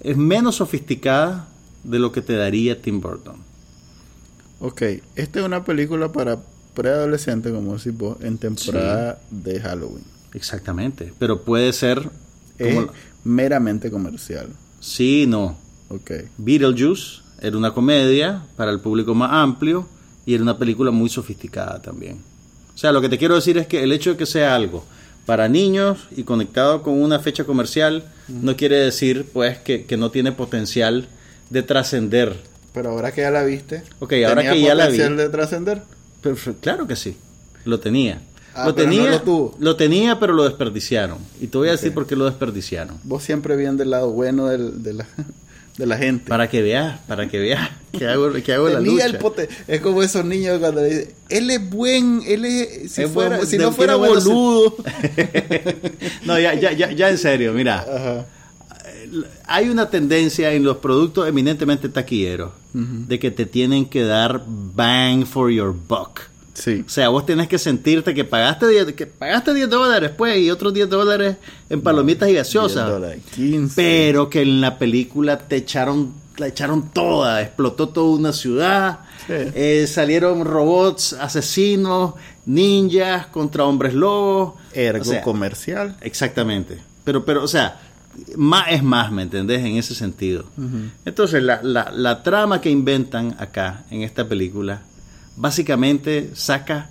[0.00, 1.48] es menos sofisticada
[1.86, 3.36] de lo que te daría Tim Burton.
[4.60, 4.82] Ok,
[5.14, 6.38] esta es una película para
[6.74, 10.04] preadolescentes, como decís vos, en temporada de Halloween.
[10.34, 11.12] Exactamente.
[11.18, 12.10] Pero puede ser
[12.58, 12.76] Es
[13.24, 14.48] meramente comercial.
[14.80, 15.56] Sí, no.
[15.88, 16.10] Ok.
[16.38, 19.86] Beetlejuice era una comedia para el público más amplio
[20.24, 22.18] y era una película muy sofisticada también.
[22.74, 24.84] O sea, lo que te quiero decir es que el hecho de que sea algo
[25.24, 30.10] para niños y conectado con una fecha comercial no quiere decir pues que, que no
[30.10, 31.08] tiene potencial
[31.50, 32.36] de trascender.
[32.74, 34.98] Pero ahora que ya la viste, Ok, ahora ¿tenía que ya la vi.
[34.98, 35.82] de trascender?
[36.20, 37.16] Pero, claro que sí,
[37.64, 38.20] lo tenía.
[38.54, 39.56] Ah, lo pero no tenía, lo tuvo.
[39.60, 41.18] lo tenía, pero lo desperdiciaron.
[41.40, 41.94] Y te voy a decir Ok.
[41.94, 42.98] por qué lo desperdiciaron.
[43.04, 45.06] Vos siempre bien del lado bueno del- de, la,
[45.76, 46.28] de la gente.
[46.28, 49.06] Para que veas, para que veas que hago, que hago la Tenía lucha.
[49.06, 53.02] el pote- es como esos niños cuando le dicen, él es buen, él es, si,
[53.02, 54.76] Es fuera, buen- si no fuera boludo.
[56.24, 57.80] no, ya, ya, ya, ya en serio, mira.
[57.80, 58.26] Ajá.
[59.46, 65.24] Hay una tendencia en los productos eminentemente taquilleros de que te tienen que dar bang
[65.24, 66.20] for your buck.
[66.52, 66.84] Sí.
[66.86, 70.50] O sea, vos tenés que sentirte que pagaste 10, que pagaste 10 dólares pues y
[70.50, 71.36] otros 10 dólares
[71.68, 72.88] en palomitas y 10 gaseosas.
[72.88, 73.74] dólares, 15.
[73.76, 79.32] Pero que en la película te echaron, la echaron toda, explotó toda una ciudad, Sí.
[79.54, 82.14] eh, salieron robots, asesinos,
[82.46, 84.54] ninjas contra hombres lobos.
[84.72, 85.96] Ergo O sea, comercial.
[86.00, 86.78] Exactamente.
[87.04, 87.80] Pero, pero, o sea,
[88.36, 89.64] más es más, ¿me entendés?
[89.64, 90.44] En ese sentido.
[91.04, 94.82] Entonces, la, la, la trama que inventan acá, en esta película,
[95.36, 96.90] básicamente saca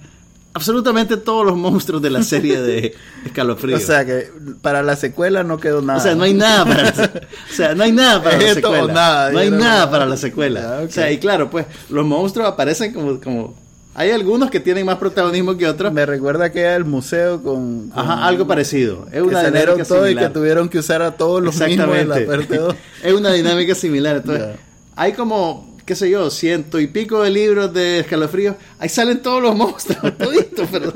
[0.55, 3.75] absolutamente todos los monstruos de la serie de Escalofrío.
[3.75, 5.99] O sea que para la secuela no quedó nada.
[5.99, 7.11] O sea, no hay nada para la,
[7.51, 8.93] o sea, no hay nada para la secuela.
[8.93, 10.79] nada, no hay nada para la secuela.
[10.83, 10.89] Ok.
[10.89, 13.64] O sea, y claro, pues los monstruos aparecen como como
[13.95, 15.91] hay algunos que tienen más protagonismo que otros.
[15.93, 17.89] Me recuerda que era el museo con...
[17.89, 19.05] con- Ajá, algo parecido.
[19.07, 20.27] Es que una salieron dinámica todos y similar.
[20.27, 22.75] que tuvieron que usar a todos los mismos de la parte dos.
[23.03, 24.17] es una dinámica similar.
[24.17, 24.55] Entonces, Ya.
[24.97, 28.55] hay como, qué sé yo, ciento y pico de libros de escalofríos.
[28.79, 30.93] Ahí salen todos los monstruos, toditos, pero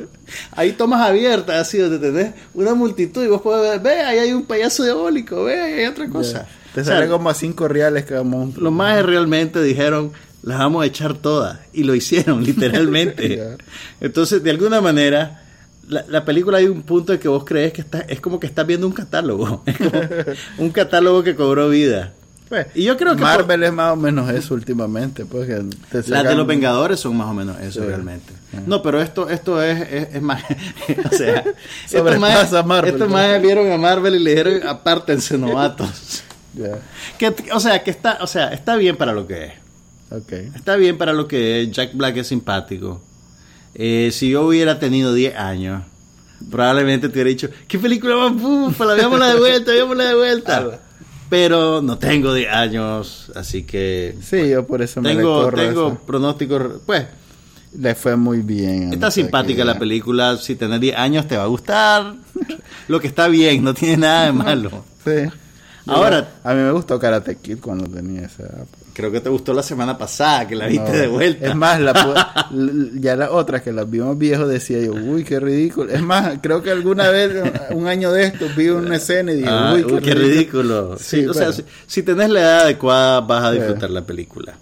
[0.51, 4.33] hay tomas abiertas, así, donde tenés una multitud y vos podés ver, ve, ahí hay
[4.33, 6.45] un payaso diabólico, ve, ahí hay otra cosa.
[6.73, 8.65] Te O sea, sale como a cinco reales cada monstruo.
[8.65, 10.11] Los más realmente dijeron,
[10.43, 11.59] las vamos a echar todas.
[11.73, 13.57] Y lo hicieron, literalmente.
[14.01, 15.43] Entonces, de alguna manera,
[15.87, 18.47] la, la película hay un punto en que vos crees que está, es como que
[18.47, 19.63] estás viendo un catálogo.
[19.67, 19.91] Es como
[20.59, 22.13] un catálogo que cobró vida.
[22.47, 25.23] Pues, Y yo creo que Marvel es más o menos eso últimamente.
[25.23, 25.47] Pues,
[26.07, 27.85] Las de los Vengadores son más o menos eso Sí.
[27.87, 28.33] realmente.
[28.65, 30.41] No, pero esto esto es, es, es más...
[31.11, 31.43] o sea,
[31.85, 33.13] estos más, Marvel, estos ¿no?
[33.13, 36.23] más vieron a Marvel y le dijeron, apártense novatos.
[36.55, 36.79] Ya,
[37.19, 39.53] que, o sea, que está, o sea, está bien para lo que es.
[40.11, 40.31] Ok.
[40.55, 41.71] Está bien para lo que es.
[41.71, 43.01] Jack Black es simpático.
[43.75, 45.83] Eh, si yo hubiera tenido 10 años,
[46.49, 48.85] probablemente te hubiera dicho, ¿qué película más bufa?
[48.85, 50.57] La veámosla de vuelta, veámosla de vuelta.
[50.57, 50.79] Ala.
[51.29, 56.81] Pero no tengo 10 años, así que Sí, yo por eso me tengo, tengo pronósticos.
[56.85, 57.05] Pues,
[57.77, 58.91] Le fue muy bien.
[58.91, 60.37] está simpática la película.
[60.37, 62.15] Si tenés 10 años, te va a gustar.
[62.87, 64.83] Lo que está bien, no tiene nada de malo.
[65.05, 65.29] Sí.
[65.95, 68.65] Ahora- a mí me gustó Karate Kid cuando tenía esa edad.
[68.93, 71.47] Creo que te gustó la semana pasada, que la viste No, de vuelta.
[71.47, 72.49] Es más, la
[72.95, 75.89] ya las otras que las vimos viejos decía yo, uy, qué ridículo.
[75.91, 77.31] Es más, creo que alguna vez,
[77.71, 80.97] un año de esto, vi una escena y dije, Ah, uy, uy, qué ridículo.
[80.97, 83.57] Sí, Sí, o sea, si, si tenés la edad adecuada, vas a Sí.
[83.59, 84.57] disfrutar la película.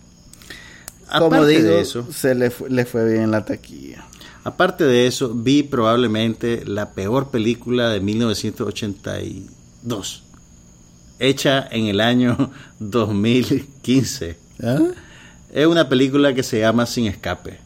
[1.12, 4.04] Como Aparte digo, de eso, se le, fu- le fue bien la taquilla.
[4.44, 10.24] aparte de eso, vi probablemente la peor película de 1982,
[11.19, 14.38] hecha en el año 2015.
[14.63, 14.80] ¿Ah?
[15.53, 17.60] Es una película que se llama Sin Escape.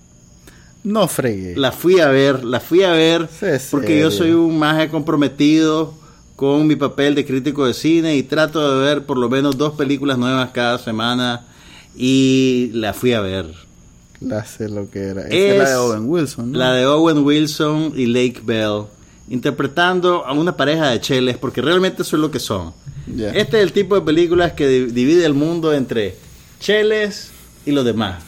[0.83, 1.55] No fregué.
[1.55, 5.93] La fui a ver, la fui a ver Sí, porque yo soy un maje comprometido
[6.35, 9.73] con mi papel de crítico de cine y trato de ver por lo menos dos
[9.73, 11.45] películas nuevas cada semana
[11.95, 13.45] y la fui a ver.
[14.21, 15.27] La sé lo que era.
[15.27, 16.51] Es es la de Owen Wilson.
[16.51, 16.57] ¿no?
[16.57, 18.85] La de Owen Wilson y Lake Bell
[19.29, 22.73] interpretando a una pareja de cheles porque realmente eso es lo que son.
[23.33, 26.15] Este es el tipo de películas que di- divide el mundo entre
[26.59, 27.31] cheles
[27.65, 28.23] y los demás.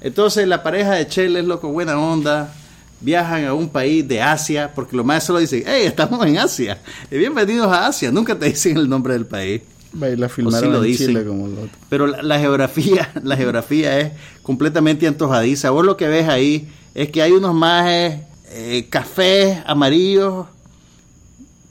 [0.00, 2.54] Entonces la pareja de cheles, loco, buena onda,
[3.00, 6.78] viajan a un país de Asia, porque los más solo dicen, hey, estamos en Asia,
[7.10, 9.62] bienvenidos a Asia, nunca te dicen el nombre del país.
[10.00, 11.08] Va, y la filmaron lo en dicen.
[11.08, 11.70] Chile como lo otro.
[11.88, 15.70] Pero la, la geografía, la geografía es completamente antojadiza.
[15.70, 18.20] Vos lo que ves ahí es que hay unos majes
[18.52, 20.46] eh, cafés amarillos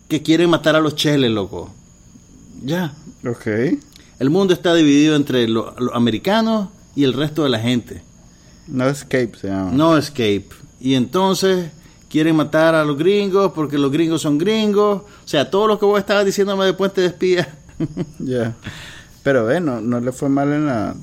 [0.10, 1.74] que quieren matar a los cheles, loco.
[2.64, 2.94] Ya.
[3.26, 3.48] Ok.
[4.20, 8.02] El mundo está dividido entre lo- los americanos y el resto de la gente.
[8.68, 9.72] No Escape se llama.
[9.72, 10.48] No escape.
[10.80, 11.72] Y entonces
[12.10, 15.02] quieren matar a los gringos porque los gringos son gringos.
[15.04, 17.56] O sea, todo lo que vos estabas diciéndome de Puente de Espía.
[18.20, 18.56] Ya.
[19.24, 20.96] Pero ve, no, no le fue mal en la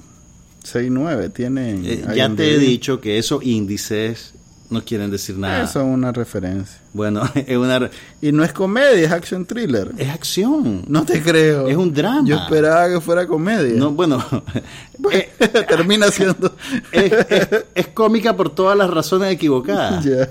[0.64, 1.33] 6-9.
[1.33, 1.81] Tiene.
[1.85, 4.35] Eh, ya te he dicho que esos índices
[4.70, 5.62] no quieren decir nada.
[5.62, 6.79] Eso es una referencia.
[6.92, 9.92] Bueno, es una Y no es comedia, es action thriller.
[9.98, 10.85] es acción.
[10.88, 11.68] No te creo.
[11.68, 12.26] Es un drama.
[12.26, 13.74] Yo esperaba que fuera comedia.
[13.76, 14.24] No, bueno,
[15.68, 16.55] Termina siendo.
[16.92, 20.05] es, es- es cómica por todas las razones equivocadas.
[20.05, 20.29] Ya.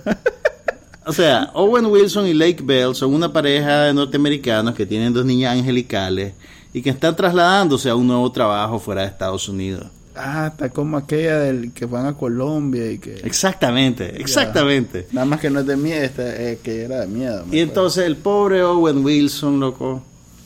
[1.08, 5.24] O sea, Owen Wilson y Lake Bell son una pareja de norteamericanos que tienen dos
[5.24, 6.34] niñas angelicales
[6.74, 9.86] y que están trasladándose a un nuevo trabajo fuera de Estados Unidos.
[10.16, 13.16] Ah, está como aquella del que van a Colombia y que.
[13.24, 15.08] Exactamente, exactamente.
[15.12, 17.36] Nada más que no es de miedo, esta, eh, que era de miedo.
[17.36, 17.64] Y acuerdo.
[17.64, 20.04] entonces el pobre Owen Wilson, loco,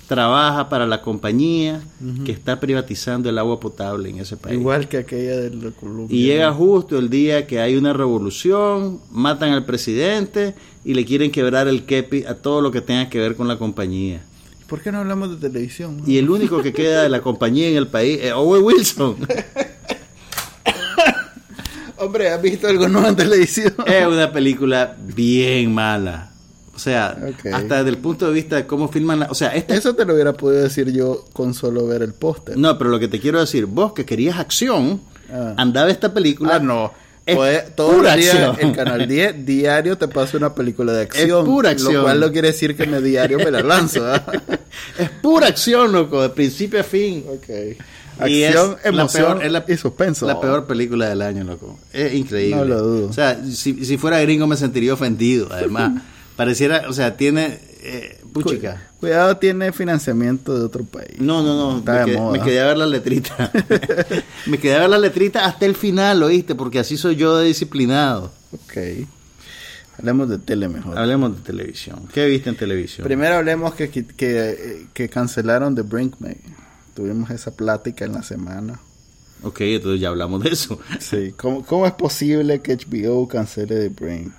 [0.10, 1.84] trabaja para la compañía
[2.25, 4.60] que está privatizando el agua potable en ese país.
[4.60, 6.17] Igual que aquella del de Colombia.
[6.17, 11.29] Y llega justo el día que hay una revolución, matan al presidente y le quieren
[11.29, 14.23] quebrar el kepi a todo lo que tenga que ver con la compañía.
[14.69, 16.01] ¿Por qué no hablamos de televisión?
[16.05, 19.17] Y el único que queda de la compañía en el país es Owen Wilson.
[21.97, 23.73] Hombre, ¿has visto algo nuevo en televisión?
[23.86, 26.32] es una película bien mala.
[26.73, 27.17] O sea,
[27.51, 29.25] hasta desde el punto de vista de cómo filman la...
[29.25, 29.75] O sea, este...
[29.75, 32.58] Eso te lo hubiera podido decir yo con solo ver el póster.
[32.58, 35.01] No, pero lo que te quiero decir, vos que querías acción,
[35.32, 35.53] Ah.
[35.58, 36.55] andaba esta película...
[36.55, 36.91] Ah, no.
[37.32, 37.76] Es
[38.18, 38.58] días acción.
[38.70, 41.46] el canal 10 diario te pasa una película de acción.
[41.46, 41.94] pura acción.
[41.94, 44.06] Lo cual no quiere decir que me diario me la lanzo.
[44.06, 44.24] ¿ah?
[44.98, 47.26] Es pura acción, loco, de principio a fin.
[47.28, 47.50] ok.
[48.28, 50.28] Y Acción, es la emoción peor- es la- y suspenso.
[50.28, 51.80] La peor película del año, loco.
[51.94, 52.58] Es increíble.
[52.58, 53.08] No lo dudo.
[53.10, 56.02] O sea, si, si fuera gringo me sentiría ofendido, además.
[56.36, 57.60] Pareciera, o sea, tiene...
[57.82, 58.74] Eh, puchica.
[58.94, 61.20] Cu- Cuidado, tiene financiamiento de otro país.
[61.20, 61.80] No, no, no.
[61.80, 62.32] Está Me de quedé, moda.
[62.38, 63.52] me quedé a ver la letrita.
[64.48, 66.56] me quedé a ver la letrita hasta el final, ¿oíste?
[66.56, 68.32] Porque así soy yo de disciplinado.
[68.54, 68.78] Ok.
[69.98, 70.98] Hablemos de tele mejor.
[70.98, 72.08] Hablemos de televisión.
[72.14, 73.03] ¿Qué viste en televisión?
[73.06, 76.38] Primero hablemos que, que, que, que cancelaron The Brinkman.
[76.95, 78.80] Tuvimos esa plática en la semana.
[79.43, 80.80] Ok, entonces ya hablamos de eso.
[80.99, 81.34] Sí.
[81.38, 84.32] ¿Cómo, cómo es posible que HBO cancele The Brink?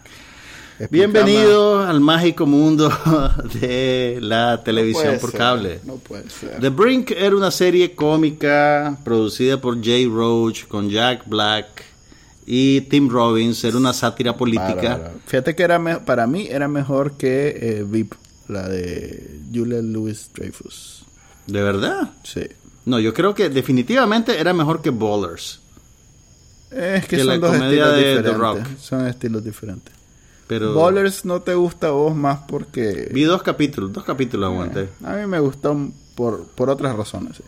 [0.81, 1.12] Explícame.
[1.12, 2.89] Bienvenido al mágico mundo
[3.61, 5.81] de la televisión por ser, cable.
[5.85, 6.59] No puede ser.
[6.59, 11.85] The Brink era una serie cómica producida por Jay Roach con Jack Black
[12.47, 13.62] y Tim Robbins.
[13.62, 15.12] Era una sátira política.
[15.26, 18.14] Fíjate que era para mí era mejor que eh, VIP,
[18.49, 21.05] la de Julia Louis Dreyfus.
[21.47, 22.12] ¿De verdad?
[22.24, 22.47] Sí.
[22.87, 25.61] No, yo creo que definitivamente era mejor que Ballers.
[26.70, 28.39] Es que, Que la son dos comedia estilos de The diferentes.
[28.39, 28.78] Rock.
[28.81, 30.00] Son estilos diferentes.
[30.51, 33.09] Pero Ballers no te gusta a vos más porque...
[33.13, 34.89] vi dos capítulos, dos capítulos aguanté.
[35.05, 35.79] A mí me gustó
[36.17, 37.37] por, por otras razones.
[37.37, 37.45] sí.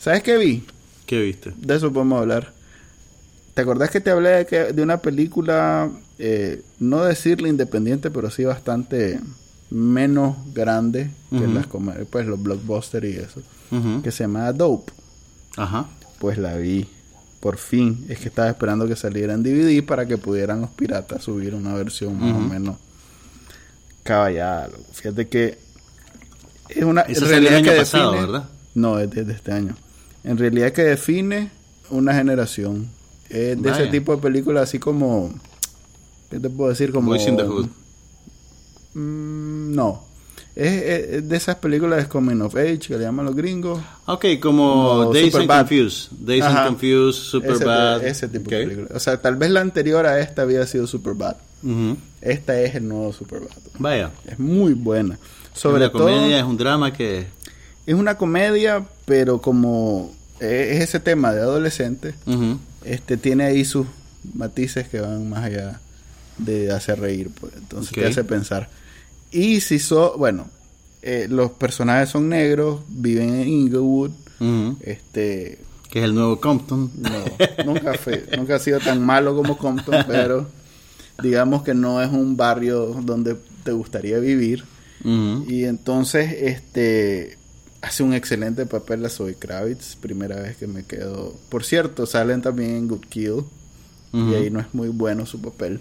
[0.00, 0.64] ¿Sabes qué vi?
[1.06, 1.52] ¿Qué viste?
[1.56, 2.52] De eso podemos hablar.
[3.54, 8.28] ¿Te acordás que te hablé de, que, de una película, eh, no decirle independiente, pero
[8.28, 9.20] sí bastante
[9.70, 11.68] menos grande que las
[12.10, 13.40] pues los blockbusters y eso,
[14.02, 14.92] que se llama Dope?
[15.56, 15.86] Ajá.
[16.18, 16.88] Pues la vi.
[17.40, 18.06] Por fin.
[18.08, 21.74] Es que estaba esperando que saliera en DVD para que pudieran los piratas subir una
[21.74, 22.76] versión más o menos
[24.02, 24.70] caballada.
[24.92, 25.58] Fíjate que
[26.68, 28.48] es una el realidad año que pasado, define- ¿verdad?
[28.74, 29.76] No, es desde este año.
[30.24, 31.50] En realidad que define
[31.90, 32.88] una generación.
[33.28, 35.32] Es de ese tipo de películas así como...
[36.30, 36.92] ¿Qué te puedo decir?
[36.92, 37.08] Como...
[37.08, 37.66] Boys in the Hood.
[38.94, 40.04] Mm, no.
[40.56, 43.78] Es, es- es de esas películas de Coming of Age que le llaman los gringos.
[44.06, 44.72] Ok, como
[45.04, 45.46] Como Days and.
[45.46, 46.12] Confused.
[46.18, 46.66] Days and Ajá.
[46.68, 47.98] Confused, Superbad.
[47.98, 48.50] Ese, ese tipo Ok.
[48.52, 48.90] de películas.
[48.94, 51.36] O sea, tal vez la anterior a esta había sido Superbad.
[51.62, 51.98] Ujú.
[52.22, 53.50] Esta es el nuevo Superbad.
[53.78, 54.10] Vaya.
[54.26, 55.18] Es muy buena.
[55.52, 57.26] Sobre la todo, comedia es un drama que...
[57.86, 62.58] es una comedia, pero como eh, es ese tema de adolescente, Ujú.
[62.84, 63.86] este tiene ahí sus
[64.34, 65.80] matices que van más allá
[66.38, 67.52] de hacer reír, pues.
[67.56, 67.98] Entonces Ok.
[67.98, 68.68] te hace pensar.
[69.30, 70.48] Y si so, bueno,
[71.02, 74.10] eh, los personajes son negros, viven en Inglewood,
[74.80, 75.58] este
[75.90, 76.90] Que es el nuevo Compton.
[76.96, 80.48] no, nunca fue, nunca ha sido tan malo como Compton, pero
[81.22, 84.64] digamos que no es un barrio donde te gustaría vivir.
[85.04, 87.38] Y entonces, este
[87.80, 91.36] hace un excelente papel la Zoe Kravitz, primera vez que me quedo.
[91.48, 93.46] Por cierto, salen también en Good Kill Ujú.
[94.12, 95.78] y ahí no es muy bueno su papel.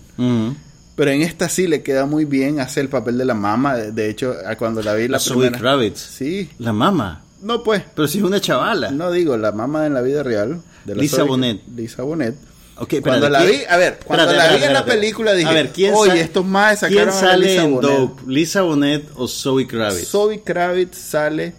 [0.96, 3.76] Pero en esta sí le queda muy bien, hace el papel de la mamá.
[3.76, 5.58] De, hecho, a cuando la vi la La Zoe primera.
[5.60, 6.00] Kravitz.
[6.00, 6.50] Sí.
[6.60, 7.22] La mamá.
[7.42, 7.84] No, pues.
[7.96, 8.92] Pero si es una chavala.
[8.92, 10.62] No digo la mamá en la vida real.
[10.86, 11.62] De la Lisa Zoe- Bonet.
[11.76, 12.36] Lisa Bonet.
[12.78, 15.00] Ok, Cuando la ¿quién- vi, a ver, cuando espérate, la vi espérate, en la espérate.
[15.02, 17.92] película dije, a ver, ¿quién oye, estos más ¿Quién sacaron a sale Lisa en Bonet?
[18.00, 18.22] Dope?
[18.28, 20.08] ¿Lisa Bonet o Zoe Kravitz?
[20.10, 21.54] Zoe Kravitz sale,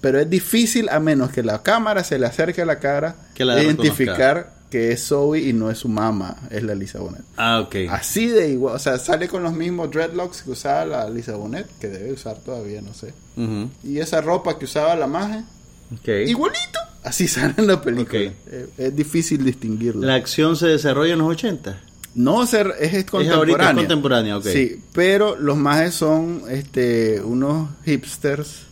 [0.00, 3.44] pero es difícil a menos que la cámara se le acerque a la cara, Que
[3.44, 7.22] la identificar que es Zoe y no es su mamá, es la Lisa Bonet.
[7.36, 7.74] ah, ok.
[7.90, 11.66] Así de igual, o sea, sale con los mismos dreadlocks que usaba la Lisa Bonet,
[11.80, 13.12] que debe usar todavía, no sé.
[13.84, 15.42] Y esa ropa que usaba la maje,
[15.94, 16.08] Ok.
[16.28, 16.78] igualito.
[17.02, 18.20] Así sale en la película.
[18.20, 20.06] Eh, es difícil distinguirlo.
[20.06, 21.80] La acción se desarrolla en los 80.
[22.14, 23.36] No ser, es, es contemporánea.
[23.36, 24.44] ahorita, es contemporánea, ok.
[24.46, 28.66] Sí, pero los majes son este unos hipsters,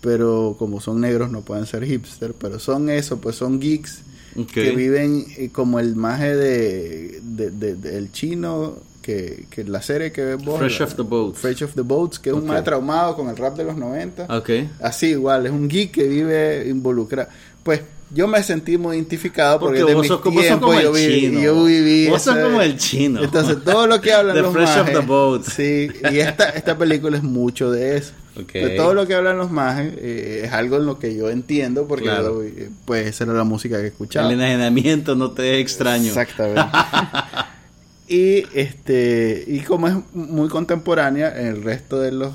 [0.00, 4.00] pero como son negros no pueden ser hipsters, pero son eso, pues son geeks
[4.36, 4.52] Ok.
[4.52, 10.12] que viven eh, como el maje de, de- de- del chino que, que la serie
[10.12, 10.58] que vos.
[10.58, 11.34] Fresh la- off the boat.
[11.34, 14.26] Fresh off the Boats, que es un maje traumado con el rap de los 90.
[14.36, 14.50] Ok.
[14.82, 17.28] Así igual, es un geek que vive involucrado.
[17.62, 17.80] Pues
[18.12, 20.82] yo me sentí muy identificado porque, Porque de vos sos como- vos sos como el
[20.82, 21.40] yo viví, chino.
[21.40, 23.22] yo viví Vos sos como el chino.
[23.22, 25.42] Entonces todo lo que hablan The los fresh majes, the boat.
[25.44, 28.12] Sí, y esta, esta película es mucho de eso.
[28.36, 31.86] De todo lo que hablan los majes eh, es algo en lo que yo entiendo
[31.88, 32.42] porque Claro.
[32.42, 34.28] yo, eh, pues esa era la música que escuchaba.
[34.28, 36.08] El enajenamiento no te es extraño.
[36.08, 36.62] Exactamente.
[38.08, 42.32] y este y como es muy contemporánea en el resto de los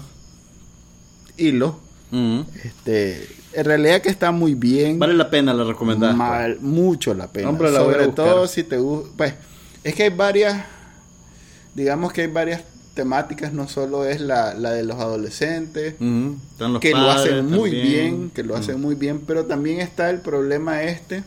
[1.38, 1.76] hilos,
[2.64, 5.00] este en realidad que está muy bien.
[5.00, 6.16] Vale la pena, la recomendás.
[6.16, 7.50] mal, mucho la pena.
[7.50, 9.34] Hombre, la Sobre todo si te gusta, pues
[9.84, 10.66] es que hay varias
[11.74, 12.62] digamos que hay varias
[12.96, 17.82] temáticas, no solo es la, la de los adolescentes, los que lo hacen muy también.
[18.18, 21.24] bien, que lo hacen muy bien, pero también está el problema este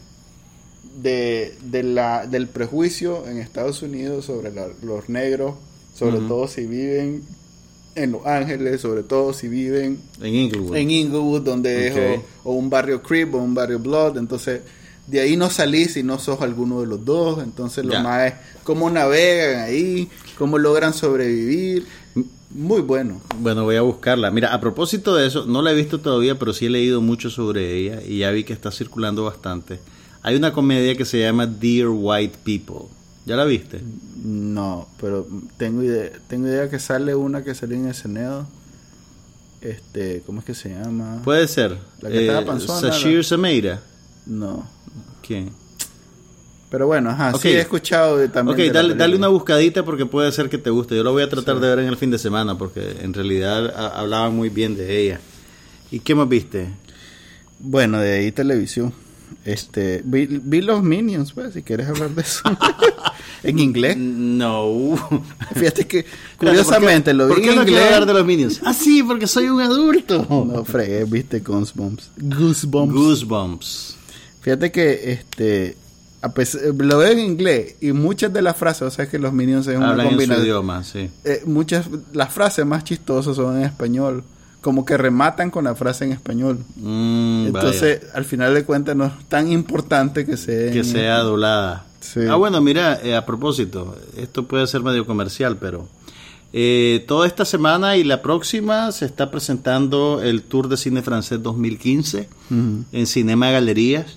[1.01, 5.55] de, de la, del prejuicio en Estados Unidos sobre la- los negros,
[5.95, 7.23] sobre todo si viven
[7.95, 10.77] en Los Ángeles, sobre todo si viven En Inglewood.
[10.77, 11.95] en Inglewood, donde es
[12.45, 14.61] o, o un barrio Crip o un barrio Blood, entonces
[15.07, 18.03] de ahí no salís si no sos alguno de los dos, entonces lo Ya.
[18.03, 20.09] más es cómo navegan ahí,
[20.39, 21.86] cómo logran sobrevivir,
[22.51, 23.20] muy bueno.
[23.41, 24.30] Bueno, voy a buscarla.
[24.30, 27.28] Mira, a propósito de eso, no la he visto todavía, pero sí he leído mucho
[27.30, 29.80] sobre ella y ya vi que está circulando bastante.
[30.22, 32.89] Hay una comedia que se llama Dear White People.
[33.26, 33.82] ¿Ya la viste?
[34.24, 35.26] No, pero
[35.59, 38.47] tengo idea, tengo idea que sale una que salió en SNL.
[39.61, 41.20] Este, ¿cómo es que se llama?
[41.24, 41.76] Puede ser.
[42.01, 43.82] La que estaba panzona, Sashir la- Sameira.
[44.24, 44.66] No.
[45.26, 45.51] ¿Quién?
[46.71, 48.55] Pero bueno, ajá, sí he escuchado de, también.
[48.55, 50.95] Ok, de dale, dale una buscadita porque puede ser que te guste.
[50.97, 53.75] Yo lo voy a tratar de ver en el fin de semana porque en realidad
[53.75, 55.21] a- hablaban muy bien de ella.
[55.91, 56.69] ¿Y qué más viste?
[57.59, 58.93] Bueno, de ahí televisión.
[59.45, 62.43] Este, vi, vi los Minions, pues, si quieres hablar de eso.
[63.43, 63.97] en inglés.
[63.97, 64.95] No.
[65.55, 66.05] Fíjate que,
[66.39, 67.85] curiosamente, lo vi ¿Por qué en no inglés.
[67.85, 68.61] hablar de los Minions?
[68.64, 70.27] Ah, sí, porque soy un adulto.
[70.29, 72.11] No fregué, viste Goosebumps.
[72.19, 72.95] Goosebumps.
[72.95, 73.97] Goosebumps.
[74.43, 75.77] Fíjate que este
[76.21, 79.33] a pesar- lo veo en inglés y muchas de las frases, o sea que los
[79.33, 80.45] Minions es una Hablan en su combinación.
[80.47, 81.11] idioma, sí.
[81.25, 84.25] eh, muchas las frases más chistosas son en español,
[84.61, 86.59] como que rematan con la frase en español.
[86.77, 91.19] Mm, Entonces, al final de cuentas no es tan importante que sea que en- sea
[91.21, 91.87] doblada.
[92.01, 92.21] Sí.
[92.29, 95.89] Ah, bueno, mira, eh, a propósito, esto puede ser medio comercial, pero
[96.53, 101.43] eh, toda esta semana y la próxima se está presentando el Tour de Cine Francés
[101.43, 102.85] 2015 Ujú.
[102.91, 104.16] en Cinema Galerías.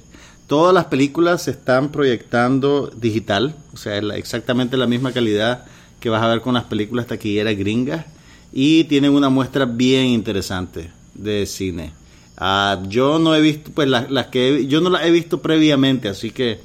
[0.52, 5.64] Todas las películas se están proyectando digital, o sea, exactamente la misma calidad
[6.02, 8.06] que vas a ver con las películas taquilleras gringas
[8.52, 11.94] y tienen una muestra bien interesante de cine.
[12.36, 15.42] Ah, yo no he visto, pues las, las que he- yo no las he visto
[15.42, 16.60] previamente, así que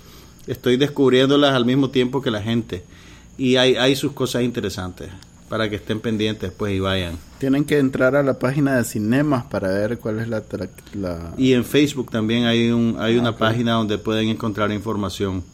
[0.48, 2.82] estoy descubriéndolas al mismo tiempo que la gente
[3.38, 5.10] y hay, hay sus cosas interesantes
[5.48, 7.16] para que estén pendientes pues y vayan.
[7.38, 10.42] Tienen que entrar a la página de cinemas para ver cuál es la,
[10.94, 11.34] la...
[11.36, 13.38] Y en Facebook también hay un hay una ok.
[13.38, 15.44] página donde pueden encontrar información.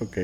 [0.00, 0.18] Ok.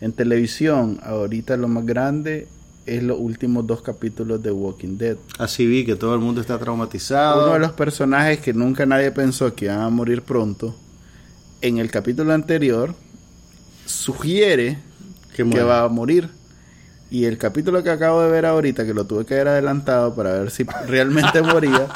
[0.00, 2.48] En televisión, ahorita lo más grande
[2.86, 5.16] es los últimos dos capítulos de Walking Dead.
[5.38, 7.44] Así vi que todo el mundo está traumatizado.
[7.44, 10.74] Uno de los personajes que nunca nadie pensó que iban a morir pronto,
[11.60, 12.94] en el capítulo anterior,
[13.86, 14.78] sugiere
[15.36, 16.28] Que que, va a morir.
[17.12, 20.32] Y el capítulo que acabo de ver ahorita, que lo tuve que ver adelantado para
[20.32, 21.86] ver si realmente moría,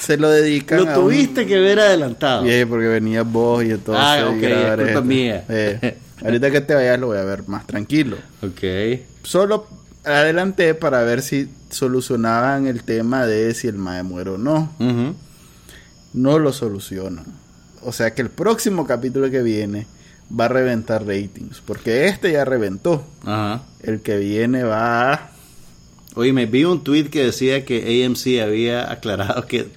[0.00, 2.44] se lo dedican Lo a un- tuviste que ver adelantado.
[2.44, 4.04] Yeah, porque venía vos y entonces...
[4.04, 5.04] Ah, ok, es culpa esto.
[5.04, 5.44] mía.
[5.48, 8.16] Eh, ahorita que te vayas lo voy a ver más tranquilo.
[8.42, 9.00] Ok.
[9.22, 9.68] Solo
[10.04, 14.72] adelanté para ver si solucionaban el tema de si el mae muere o no.
[14.80, 15.14] Ujú.
[16.14, 17.26] No lo solucionan.
[17.84, 19.86] O sea que el próximo capítulo que viene
[20.30, 21.60] va a reventar ratings.
[21.64, 23.04] Porque este ya reventó.
[23.24, 23.62] Ajá.
[23.80, 25.30] El que viene va a...
[26.14, 29.68] Oye, me vi un tweet que decía que AMC había aclarado que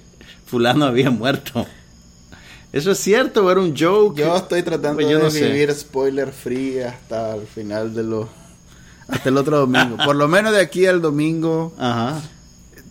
[0.46, 1.66] fulano había muerto.
[2.72, 4.18] ¿Eso es cierto o era un joke?
[4.18, 5.46] Yo estoy tratando Pues yo de no sé.
[5.46, 8.28] vivir spoiler free hasta el final de los...
[9.08, 9.98] Hasta el otro domingo.
[10.04, 12.22] Por lo menos de aquí al domingo Ajá.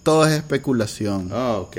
[0.03, 1.31] todo es especulación.
[1.33, 1.77] Oh, ok.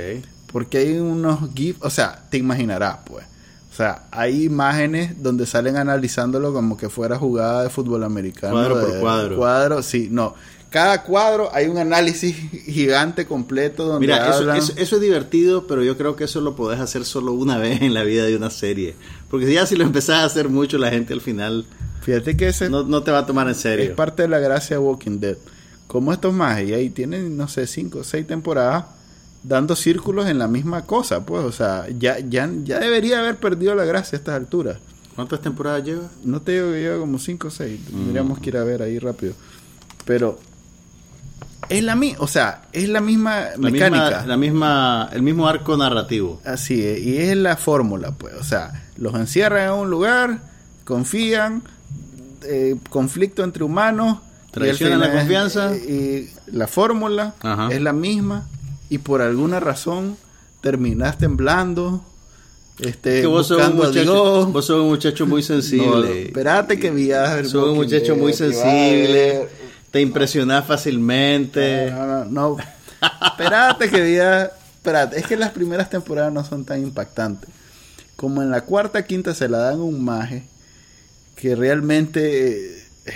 [0.53, 3.25] Porque hay unos GIFs, o sea, te imaginarás, pues.
[3.73, 8.53] O sea, hay imágenes donde salen analizándolo como que fuera jugada de fútbol americano.
[8.53, 9.37] Cuadro por cuadro.
[9.37, 10.35] Cuadro, sí, no.
[10.69, 15.67] Cada cuadro hay un análisis gigante completo donde Mira, eso, hablan- eso, eso es divertido,
[15.67, 18.37] pero yo creo que eso lo podés hacer solo una vez en la vida de
[18.37, 18.95] una serie.
[19.31, 21.65] Porque ya si lo empezás a hacer mucho, la gente al final
[22.03, 23.97] Fíjate que ese no, no te va a tomar en es serio.
[23.97, 25.37] parte de la gracia de Walking Dead.
[25.87, 28.85] Como estos más, y ahí tienen, no sé, cinco o seis temporadas
[29.43, 31.45] dando círculos en la misma cosa, pues.
[31.45, 34.79] O sea, ya, ya, ya debería haber perdido la gracia a estas alturas.
[35.15, 36.05] ¿Cuántas temporadas lleva?
[36.25, 37.81] No te digo que lleva como 5 o 6.
[37.81, 37.97] Mm.
[37.97, 39.35] Tendríamos que ir a ver ahí rápido.
[40.05, 40.39] Pero
[41.69, 44.05] es la misma, o sea, es la misma La mecánica.
[44.09, 46.41] misma, la misma, el mismo arco narrativo.
[46.45, 48.35] Así es, y es la fórmula, pues.
[48.41, 50.41] O sea, los encierran en un lugar,
[50.85, 51.63] confían,
[52.45, 54.19] eh, conflicto entre humanos.
[54.51, 55.75] Traicionan la confianza.
[55.77, 57.69] Y la fórmula Ajá.
[57.71, 58.47] es la misma,
[58.93, 60.19] y por alguna razón
[60.61, 62.05] terminas temblando.
[62.79, 66.23] Este, que vos sos, un muchacho, vos sos un muchacho muy No, sensible.
[66.27, 67.49] espérate que viajes.
[67.49, 69.49] sos un muchacho muy sensible.
[69.91, 71.91] Te impresionás fácilmente.
[71.91, 72.57] No, no, no.
[73.27, 74.51] espérate que viajes.
[74.77, 77.49] Espérate, es que las primeras temporadas no son tan impactantes.
[78.17, 80.45] Como en la cuarta, quinta se la dan un maje
[81.37, 83.13] que realmente eh,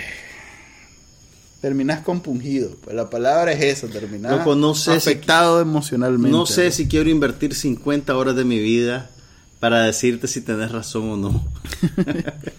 [1.61, 2.71] terminas compungido.
[2.83, 6.29] Pues la palabra es eso, terminas Loco, no sé si- afectado emocionalmente.
[6.35, 9.09] No sé si quiero invertir 50 horas de mi vida
[9.59, 11.45] para decirte si tenés razón o no.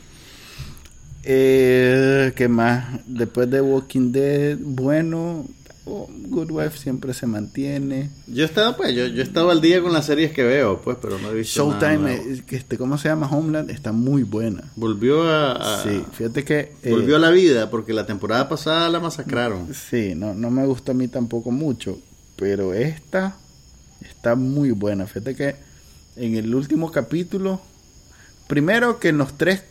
[1.31, 3.01] Eh, ¿Qué más?
[3.07, 5.45] Después de Walking Dead, bueno,
[5.89, 8.11] oh, Good Wife siempre se mantiene.
[8.27, 10.81] Yo he estado, pues, yo, yo he estado al día con las series que veo,
[10.83, 13.29] pues, pero no he visto Showtime, eh, que este, ¿cómo se llama?
[13.31, 14.71] Homeland, está muy buena.
[14.77, 16.73] Volvió a, a- Sí, fíjate que...
[16.83, 19.73] eh, volvió a la vida porque la temporada pasada la masacraron.
[19.75, 21.99] Sí, no, no me gusta a mí tampoco mucho,
[22.37, 23.37] pero esta
[24.01, 25.07] está muy buena.
[25.07, 25.57] Fíjate que
[26.17, 27.61] en el último capítulo,
[28.47, 29.63] primero que en los tres,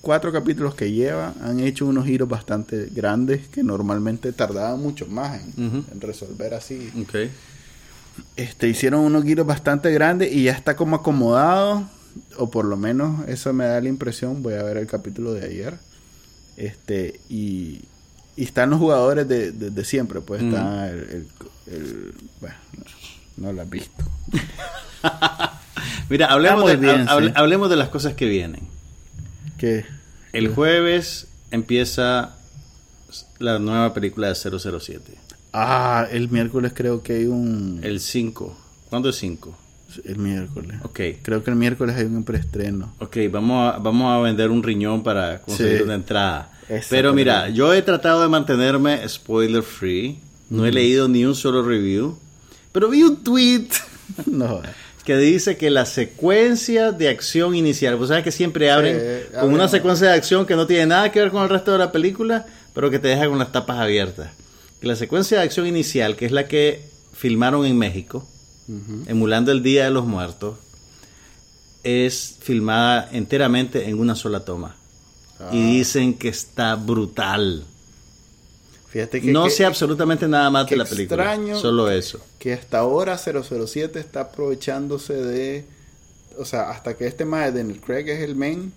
[0.00, 5.40] cuatro capítulos que lleva, han hecho unos giros bastante grandes que normalmente tardaban mucho más
[5.56, 5.84] en, Ujú.
[5.92, 6.90] en resolver así.
[7.00, 7.30] Ok.
[8.36, 11.84] Este, hicieron unos giros bastante grandes y ya está como acomodado,
[12.36, 14.42] o por lo menos eso me da la impresión.
[14.42, 15.78] Voy a ver el capítulo de ayer.
[16.58, 17.80] Este, y,
[18.36, 20.50] y están los jugadores de, de- de siempre, pues Ujú.
[20.50, 21.28] está el, el-
[21.74, 24.04] el- bueno, no, no lo has visto.
[26.10, 27.32] Mira, hablemos, de, bien, hable- sí.
[27.36, 28.60] hablemos de las cosas que vienen.
[30.32, 32.36] El jueves empieza
[33.38, 35.14] la nueva película de 007.
[35.52, 37.80] Ah, el miércoles creo que hay un...
[37.82, 38.56] El 5.
[38.88, 39.58] ¿Cuándo es 5?
[40.04, 40.78] El miércoles.
[40.84, 41.00] Ok.
[41.22, 42.94] Creo que el miércoles hay un preestreno.
[42.98, 45.82] Ok, vamos a, vamos a vender un riñón para conseguir Sí.
[45.82, 46.50] una entrada.
[46.88, 50.18] Pero mira, yo he tratado de mantenerme spoiler free.
[50.48, 52.18] No he leído ni un solo review.
[52.72, 53.68] Pero vi un tweet
[54.26, 54.62] No.
[55.04, 59.68] Que dice que la secuencia de acción inicial, pues sabes que siempre abren con una
[59.68, 62.46] secuencia de acción que no tiene nada que ver con el resto de la película,
[62.72, 64.30] pero que te deja con las tapas abiertas.
[64.80, 68.28] Que la secuencia de acción inicial, que es la que filmaron en México,
[69.06, 70.58] emulando el Día de los Muertos,
[71.82, 74.76] es filmada enteramente en una sola toma.
[75.40, 75.50] Ah.
[75.52, 77.64] Y dicen que está brutal.
[78.92, 81.22] Fíjate que, no que- sé absolutamente nada más de la película.
[81.24, 81.58] extraño.
[81.58, 82.20] Solo eso.
[82.38, 85.64] que hasta ahora 007 está aprovechándose de...
[86.38, 88.72] O sea, hasta que este más Daniel Craig es el main,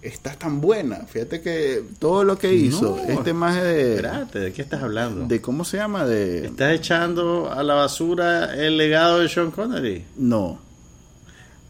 [0.00, 0.98] está tan buena.
[1.08, 3.94] Fíjate que todo lo que hizo, No, este más de...
[3.96, 5.26] Espérate, ¿de qué estás hablando?
[5.26, 6.04] de ¿Cómo se llama?
[6.06, 6.46] De...
[6.46, 10.04] Estás echando a la basura el legado de Sean Connery.
[10.16, 10.60] No.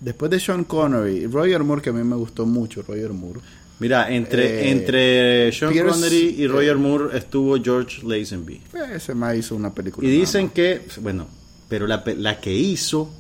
[0.01, 3.41] Después de Sean Connery, Roger Moore, que a mí me gustó mucho, Roger Moore.
[3.81, 8.61] Mira, entre, Eh, entre Sean Pierce, Connery y Roger eh, Moore estuvo George Lazenby.
[8.95, 10.07] Ese más hizo una película.
[10.07, 11.27] Y dicen que, bueno,
[11.69, 13.11] pero la, la que hizo,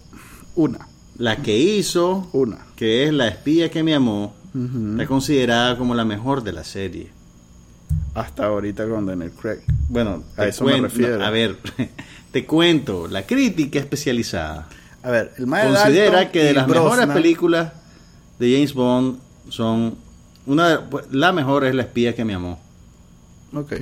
[0.54, 0.86] Una,
[1.18, 2.58] la que hizo, una.
[2.76, 4.92] que es La espía que me amó, Ujú.
[4.92, 7.10] está considerada como la mejor de la serie.
[8.14, 9.58] Hasta ahorita con Daniel Craig.
[9.88, 11.18] Bueno, A eso me refiero.
[11.18, 11.56] no, a ver,
[12.30, 14.68] te cuento, la crítica especializada
[15.02, 17.72] A ver, el más considera que de las mejores películas
[18.38, 19.96] de James Bond son
[20.46, 22.58] una de- pues, la mejor es La espía que me amó.
[23.54, 23.72] Ok.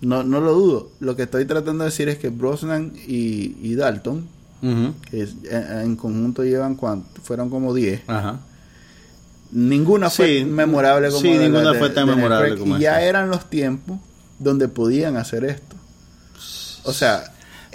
[0.00, 0.90] No, no lo dudo.
[1.00, 4.26] Lo que estoy tratando de decir es que Brosnan y, y Dalton,
[5.10, 8.02] que es- en, en conjunto llevan cuánto, fueron como 10.
[8.08, 8.40] Ajá.
[9.50, 13.02] Ninguna fue Sí, memorable como sí, de ninguna de- fue tan memorable como Y ya
[13.02, 13.98] eran los tiempos
[14.38, 15.76] donde podían hacer esto.
[16.84, 17.24] O sea,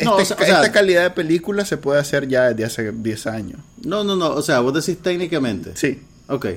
[0.03, 2.65] No, este- o sea- o sea- esta calidad de película se puede hacer ya desde
[2.65, 3.59] hace 10 años.
[3.83, 5.71] No, no, no, o sea, vos decís técnicamente.
[5.75, 6.01] Sí.
[6.27, 6.47] Ok.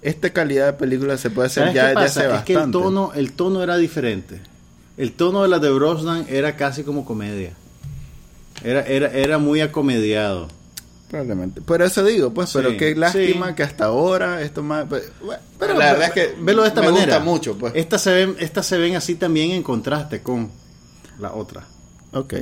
[0.00, 2.20] Esta calidad de película se puede hacer ¿Sabes ya pasa?
[2.26, 4.40] hace Es que el tono, el tono era diferente.
[4.96, 7.52] El tono de la de Brosnan era casi como comedia.
[8.64, 10.48] Era, era, era muy acomediado.
[11.10, 11.60] Probablemente.
[11.60, 13.54] Por eso digo, pues, Sí, pero qué lástima sí.
[13.54, 14.86] que hasta ahora esto más...
[14.88, 17.16] pues, bueno, Pero la verdad es que velo de esta me manera.
[17.16, 17.74] gusta mucho, pues.
[17.76, 20.50] Estas se ven, estas se ven así también en contraste con
[21.18, 21.64] la otra.
[22.12, 22.34] Ok.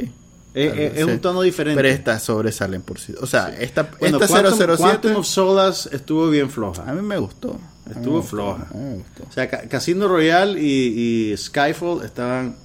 [0.52, 1.80] Es, Tal es- un tono diferente.
[1.80, 3.14] Pero estas sobresalen por sí.
[3.20, 6.82] O sea, esta, bueno, esta Quantum, 007 Quantum of Solace estuvo bien floja.
[6.88, 7.58] a mí me gustó.
[7.88, 8.66] Estuvo me floja.
[8.74, 9.24] Me gustó.
[9.28, 12.56] O sea, Ca- Casino Royale y, y Skyfall estaban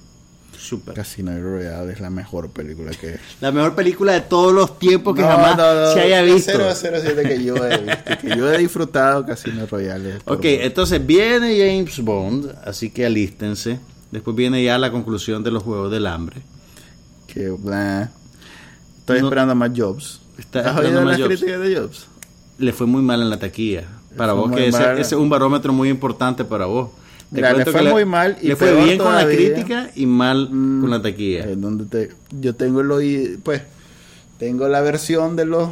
[0.58, 0.94] súper.
[0.94, 3.18] Casino Royale es la mejor película que...
[3.40, 6.52] La mejor película de todos los tiempos que No, jamás no, no, se haya visto.
[6.74, 10.18] 007 que yo he visto, que yo he disfrutado Casino Royale.
[10.24, 13.78] Ok, entonces viene James Bond, así que alístense.
[14.10, 16.40] Después viene ya la conclusión de los Juegos del Hambre.
[17.36, 18.08] Que.
[19.00, 20.20] Estoy No- esperando más Jobs.
[20.38, 21.40] Está ¿Has esperando más las Jobs.
[21.40, 22.06] críticas de Jobs?
[22.58, 23.84] Le fue muy mal en la taquilla.
[24.16, 26.90] Para vos, que ese, es un barómetro muy importante para vos.
[27.30, 30.06] Te Mira, le fue que muy mal y le fue bien con la crítica y
[30.06, 31.46] mal Mm, con la taquilla.
[31.56, 33.62] donde te, yo tengo el oí- pues
[34.38, 35.70] tengo la versión de los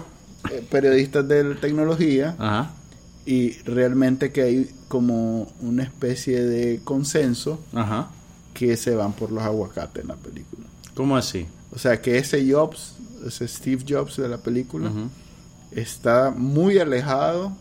[0.51, 2.73] eh, periodistas de tecnología Ajá.
[3.25, 8.11] y realmente que hay como una especie de consenso Ajá.
[8.53, 10.54] que se van por los aguacates en la película.
[10.95, 11.47] ¿Cómo así?
[11.75, 12.95] O sea que ese Jobs,
[13.27, 14.91] ese Steve Jobs de la película,
[15.73, 17.53] está muy alejado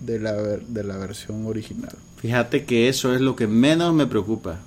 [0.00, 1.94] de la, ver- de la versión original.
[2.18, 4.58] Fíjate que eso es lo que menos me preocupa.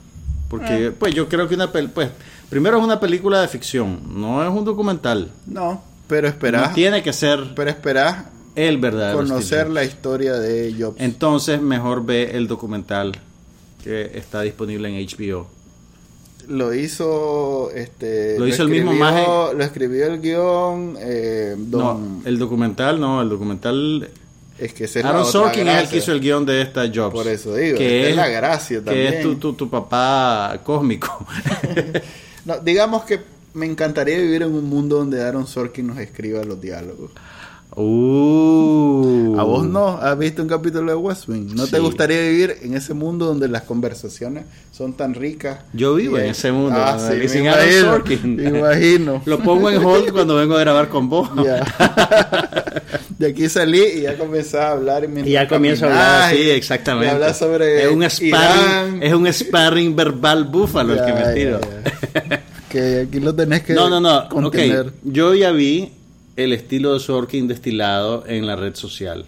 [0.50, 2.10] Porque, pues, yo creo que una pel pues,
[2.50, 5.32] primero es una película de ficción, no es un documental.
[5.48, 9.18] No, pero esperás, No tiene que ser pero esperás el verdadero.
[9.18, 10.76] conocer Steve la historia de.
[10.80, 10.98] Jobs.
[11.00, 13.14] Entonces, mejor ve el documental
[13.84, 15.48] que está disponible en HBO.
[16.48, 19.56] Lo hizo este Lo hizo el mismo escribió- maje.
[19.58, 24.10] lo escribió el guion eh, don No, el documental no, el documental.
[24.60, 27.14] es que esa Aaron Sorkin es el que hizo el guion de esta Jobs.
[27.14, 29.14] Por eso digo, que es, es la gracia Que también.
[29.16, 31.26] es tu, tu, tu papá cósmico.
[32.46, 33.20] No, digamos que
[33.56, 37.10] me encantaría vivir en un mundo donde Aaron Sorkin nos escriba los diálogos.
[37.76, 39.36] Uh.
[39.38, 41.54] A vos no, has visto un capítulo de West Wing.
[41.56, 45.60] ¿No te gustaría vivir en ese mundo donde las conversaciones son tan ricas?
[45.74, 49.22] Yo vivo Y en ese mundo, Ah, sí, me Aaron imagino, me imagino.
[49.26, 51.30] Lo pongo en hold cuando vengo a grabar con vos.
[51.44, 51.64] Ya.
[53.20, 55.06] de aquí salí y ya comencé a hablar.
[55.26, 57.10] Y ya comienzo a hablar, sí, Y exactamente.
[57.14, 59.04] hablar sobre es un sparring, Irán.
[59.04, 61.60] es un sparring verbal búfalo el que me tiro.
[62.70, 64.30] que aquí lo tenés que No, no, no.
[64.30, 64.88] contener.
[64.88, 64.94] ok.
[65.04, 65.92] Yo ya vi
[66.36, 69.26] el estilo de Sorkin destilado en la red social,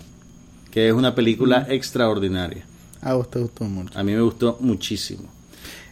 [0.71, 2.65] que es una película extraordinaria.
[3.01, 3.97] Ah, a vos te gustó mucho.
[3.97, 5.29] A mí me gustó muchísimo.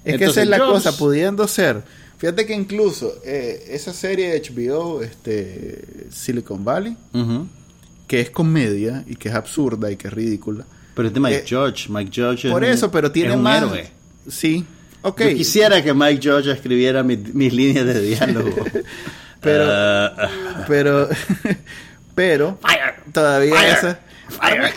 [0.03, 1.83] Es que esa es la cosa, pudiendo ser.
[2.17, 6.95] Fíjate que incluso eh, esa serie de HBO, este, Silicon Valley,
[8.07, 10.65] que es comedia y que es absurda y que es ridícula.
[10.93, 11.87] Pero es de Mike George.
[11.89, 13.63] Mike George Por eso, pero tiene más.
[13.63, 13.89] Héroe.
[14.29, 14.65] Sí.
[15.01, 15.31] Okay.
[15.31, 18.51] Yo quisiera que Mike George escribiera mis líneas de diálogo.
[19.45, 21.09] pero, uh, pero,
[22.15, 22.59] pero,
[23.13, 23.99] todavía esa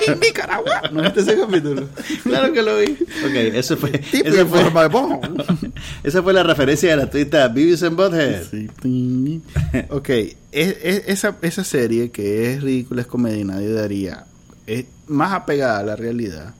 [0.06, 0.82] en Nicaragua.
[0.92, 1.88] ¿No viste ese capítulo?
[2.22, 2.92] claro que lo vi.
[2.92, 3.90] Ok, eso fue.
[4.12, 4.60] Esa fue,
[6.02, 8.44] esa fue la referencia gratuita a Beavis and Butthead.
[8.82, 9.42] Sí.
[9.90, 10.10] ok,
[10.52, 14.24] esa, esa serie que es ridícula, es comedia y nadie daría.
[14.66, 16.54] Es más apegada a la realidad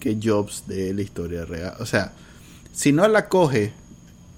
[0.00, 1.74] que Jobs de la historia real.
[1.78, 2.12] O sea,
[2.72, 3.72] si no la coge.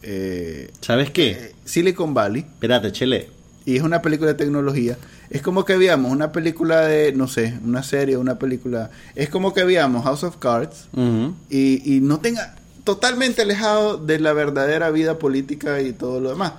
[0.03, 1.54] Eh, ¿Sabes qué?
[1.65, 2.43] Silicon Valley.
[2.43, 3.29] Espérate, chele.
[3.65, 4.99] Y es una película de tecnología
[5.31, 8.91] es como que veamos una película de, no sé, una serie, una película.
[9.15, 10.87] Es como que veamos House of Cards
[11.51, 12.55] y, y, no tenga
[12.85, 16.53] totalmente alejado de la verdadera vida política y todo lo demás.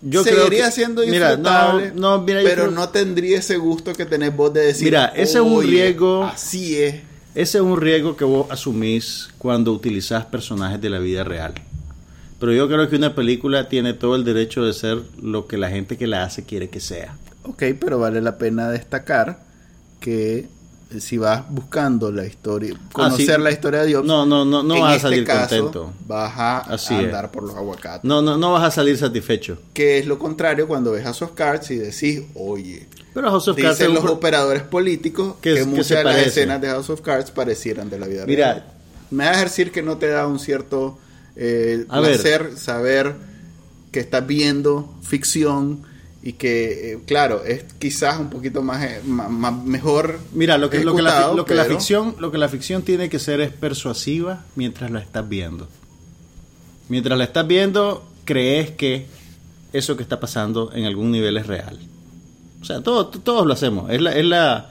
[0.00, 4.84] Yo Seguiría siendo disfrutable, no, pero no tendría ese gusto que tenés vos de decir.
[4.84, 6.24] Mira, ese es un riesgo.
[6.24, 6.94] Así es.
[7.34, 11.52] Ese es un riesgo que vos asumís cuando utilizás personajes de la vida real.
[12.38, 15.70] Pero yo creo que una película tiene todo el derecho de ser lo que la
[15.70, 17.16] gente que la hace quiere que sea.
[17.42, 19.40] Ok, pero vale la pena destacar
[20.00, 20.48] que
[20.90, 24.62] eh, si vas buscando la historia, ah, conocer la historia de Dios, no, no, no,
[24.62, 25.92] no vas a este salir contento.
[26.06, 28.04] Vas a andar por los aguacates.
[28.04, 29.58] No, no, no vas a salir satisfecho.
[29.74, 33.48] Que es lo contrario cuando ves a House of Cards y decís, oye, pero House
[33.48, 37.90] of dicen los operadores políticos que, muchas de las escenas de House of Cards parecieran
[37.90, 38.64] de la vida Mira, real.
[39.10, 40.98] Me vas a decir que no te da un cierto
[41.38, 43.14] eh, placer saber
[43.92, 45.82] que estás viendo ficción
[46.20, 49.00] y que eh, claro es quizás un poquito más, eh,
[49.64, 52.82] mejor mira lo que lo que, la, lo que la ficción lo que la ficción
[52.82, 55.68] tiene que ser es persuasiva mientras la estás viendo.
[56.88, 59.06] Mientras la estás viendo crees que
[59.72, 61.78] eso que está pasando en algún nivel es real.
[62.60, 63.88] O sea todo, todos lo hacemos.
[63.90, 64.70] Es la es la,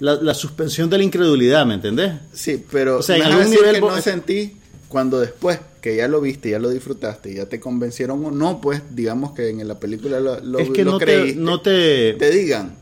[0.00, 3.80] la, suspensión de la incredulidad me entendés sí pero o sea en algún nivel que
[3.82, 4.56] no sentí
[4.88, 8.82] cuando después que ya lo viste, ya lo disfrutaste, ya te convencieron o no, pues
[8.90, 12.14] digamos que en la película lo, lo, es que no te, no te...
[12.14, 12.76] te digan,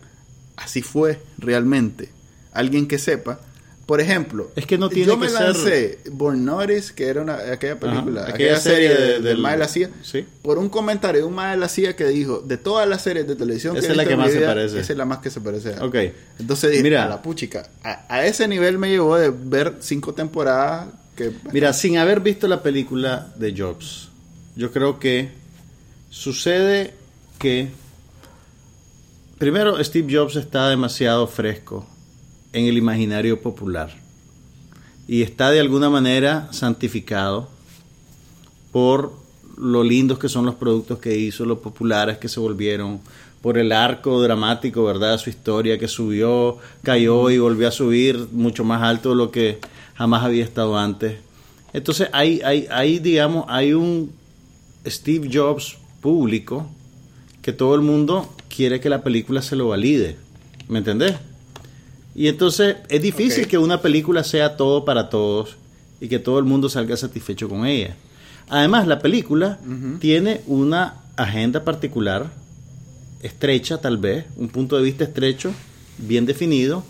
[0.57, 2.09] así fue realmente.
[2.53, 3.41] Alguien que sepa.
[3.87, 7.79] Por ejemplo, es que no tiene yo me lancé Born Notice, que era una, aquella
[7.79, 10.25] película, aquella, serie, de, del Mae la CIA, ¿sí?
[10.41, 13.29] por un comentario de un Mae de la CIA que dijo, de todas las series
[13.29, 14.81] de televisión esa es la que más se parece.
[14.81, 15.85] Esa es la más que se parece a.
[15.85, 15.97] Ok.
[16.39, 20.15] Entonces dije, Mira, a la puchica, a, a, ese nivel me llevó de ver cinco
[20.15, 20.89] temporadas
[21.53, 24.09] Mira, sin haber visto la película de Jobs,
[24.57, 25.31] yo creo que
[26.11, 26.95] sucede
[27.39, 27.71] que
[29.39, 31.87] primero Steve Jobs está demasiado fresco
[32.53, 33.91] en el imaginario popular
[35.07, 37.49] y está de alguna manera santificado
[38.73, 39.13] por
[39.57, 43.01] lo lindos que son los productos que hizo, lo populares que se volvieron,
[43.41, 45.19] por el arco dramático, ¿verdad?
[45.19, 49.59] Su historia que subió, cayó y volvió a subir mucho más alto de lo que
[49.95, 51.19] jamás había estado antes.
[51.73, 54.13] Entonces hay, hay, hay, digamos, hay un
[54.87, 56.69] Steve Jobs público
[57.43, 60.17] que todo el mundo quiere que la película se lo valide.
[60.69, 61.15] ¿Me entendés?
[62.15, 65.57] Y entonces es difícil que una película sea todo para todos
[66.01, 67.97] y que todo el mundo salga satisfecho con ella.
[68.49, 69.59] Además, la película
[70.01, 72.31] tiene una agenda particular,
[73.23, 75.53] estrecha tal vez, un punto de vista estrecho,
[75.99, 76.85] bien definido,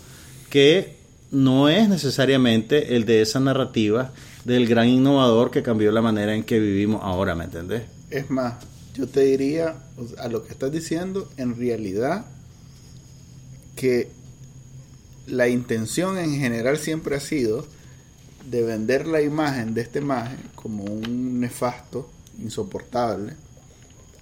[0.49, 0.94] que
[1.31, 4.11] no es necesariamente el de esa narrativa
[4.43, 7.83] del gran innovador que cambió la manera en que vivimos ahora, ¿me entendés?
[8.09, 8.55] Es más,
[8.95, 9.75] yo te diría,
[10.19, 12.25] a lo que estás diciendo, en realidad,
[13.75, 14.09] que
[15.27, 17.65] la intención en general siempre ha sido
[18.49, 22.09] de vender la imagen de este imagen como un nefasto,
[22.39, 23.33] insoportable,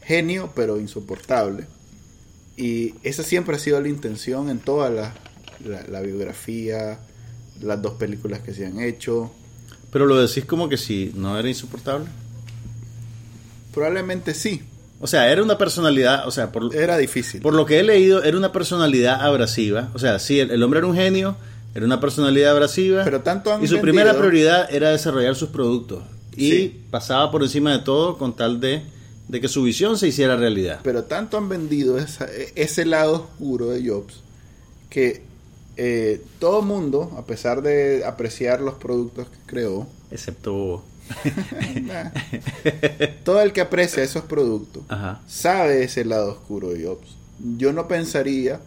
[0.01, 1.67] genio pero insoportable.
[2.55, 4.89] Y esa siempre ha sido la intención en toda
[5.65, 6.99] la, la, biografía,
[7.61, 9.31] las dos películas que se han hecho.
[9.91, 12.07] Pero lo decís como que si no era insoportable.
[13.73, 14.61] Probablemente sí.
[14.99, 17.41] O sea, era una personalidad, o sea, por, era difícil.
[17.41, 19.89] Por lo que he leído, era una personalidad abrasiva.
[19.93, 21.35] O sea, sí, el, hombre era un genio,
[21.75, 23.03] era una personalidad abrasiva.
[23.03, 26.03] Pero tanto Y su primera prioridad era desarrollar sus productos.
[26.37, 28.81] Y pasaba por encima de todo con tal de,
[29.27, 30.79] de, que su visión se hiciera realidad.
[30.83, 31.97] Pero tanto han vendido
[32.55, 34.21] ese lado oscuro de Jobs
[34.89, 35.21] que
[35.77, 40.83] eh, todo mundo, a pesar de apreciar los productos que creó, excepto
[43.23, 44.83] todo el que aprecia esos productos
[45.27, 47.17] sabe ese lado oscuro de Jobs.
[47.57, 48.59] Yo no pensaría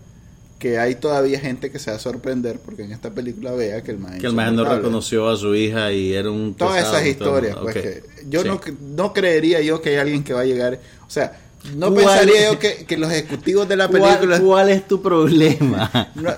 [0.59, 3.91] que hay todavía gente que se va a sorprender porque en esta película vea que
[3.91, 7.05] el maestro que el maestro no reconoció a su hija y era un todas esas
[7.05, 8.59] historias pues que yo no
[8.95, 11.39] no creería yo que hay alguien que va a llegar o sea
[11.75, 16.11] no pensaría yo que, que, los ejecutivos de la película ¿Cuál, es tu problema?
[16.15, 16.31] no,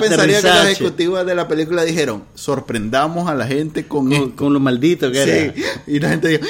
[0.00, 4.60] pensaría que los ejecutivos de la película dijeron sorprendamos a la gente con con, lo
[4.60, 5.54] maldito que era.
[5.86, 6.44] Y la gente dijo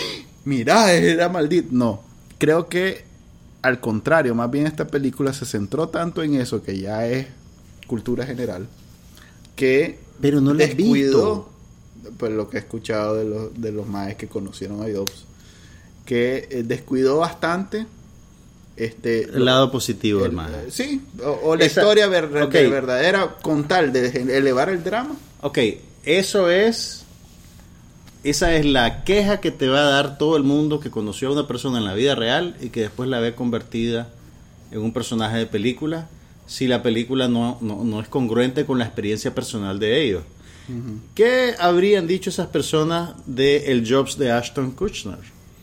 [0.44, 2.02] mira era maldito no
[2.38, 3.06] creo que
[3.60, 7.26] al contrario, más bien esta película se centró tanto en eso que ya es
[7.86, 8.68] cultura general
[9.56, 11.48] que pero no les descuidó
[12.16, 15.24] pues lo que he escuchado de los de los maes que conocieron a Jobs
[16.04, 17.86] que eh, descuidó bastante
[18.78, 20.70] este el lado positivo del mae.
[20.70, 25.58] sí o, la historia verdadera con tal de elevar el drama ok
[26.04, 27.04] eso es
[28.24, 31.32] esa es la queja que te va a dar todo el mundo que conoció a
[31.32, 34.08] una persona en la vida real y que después la ve convertida
[34.70, 36.08] en un personaje de película
[36.46, 40.22] si la película no, no, es congruente con la experiencia personal de ellos.
[41.14, 45.18] ¿Qué habrían dicho esas personas de el Jobs de Ashton Kutcher?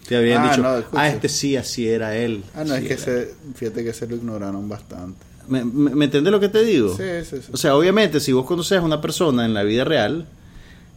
[0.07, 2.43] Te habrían ah, dicho, ah, este sí, así era él.
[2.53, 5.25] Ah, no, es que se, fíjate que se lo ignoraron bastante.
[5.47, 6.95] ¿Me, me, entiendes lo que te digo?
[6.95, 7.51] Sí, sí, sí.
[7.51, 10.27] O sea, obviamente, si vos conoces a una persona en la vida real,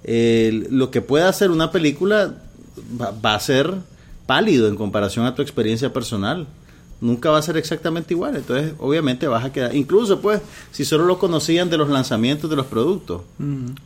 [0.05, 2.35] lo que pueda hacer una película
[3.01, 3.75] va, a ser
[4.27, 6.47] pálido en comparación a tu experiencia personal.
[7.01, 8.37] Nunca va a ser exactamente igual.
[8.37, 9.75] Entonces, obviamente vas a quedar.
[9.75, 10.41] Incluso, pues,
[10.73, 13.23] si solo lo conocían de los lanzamientos de los productos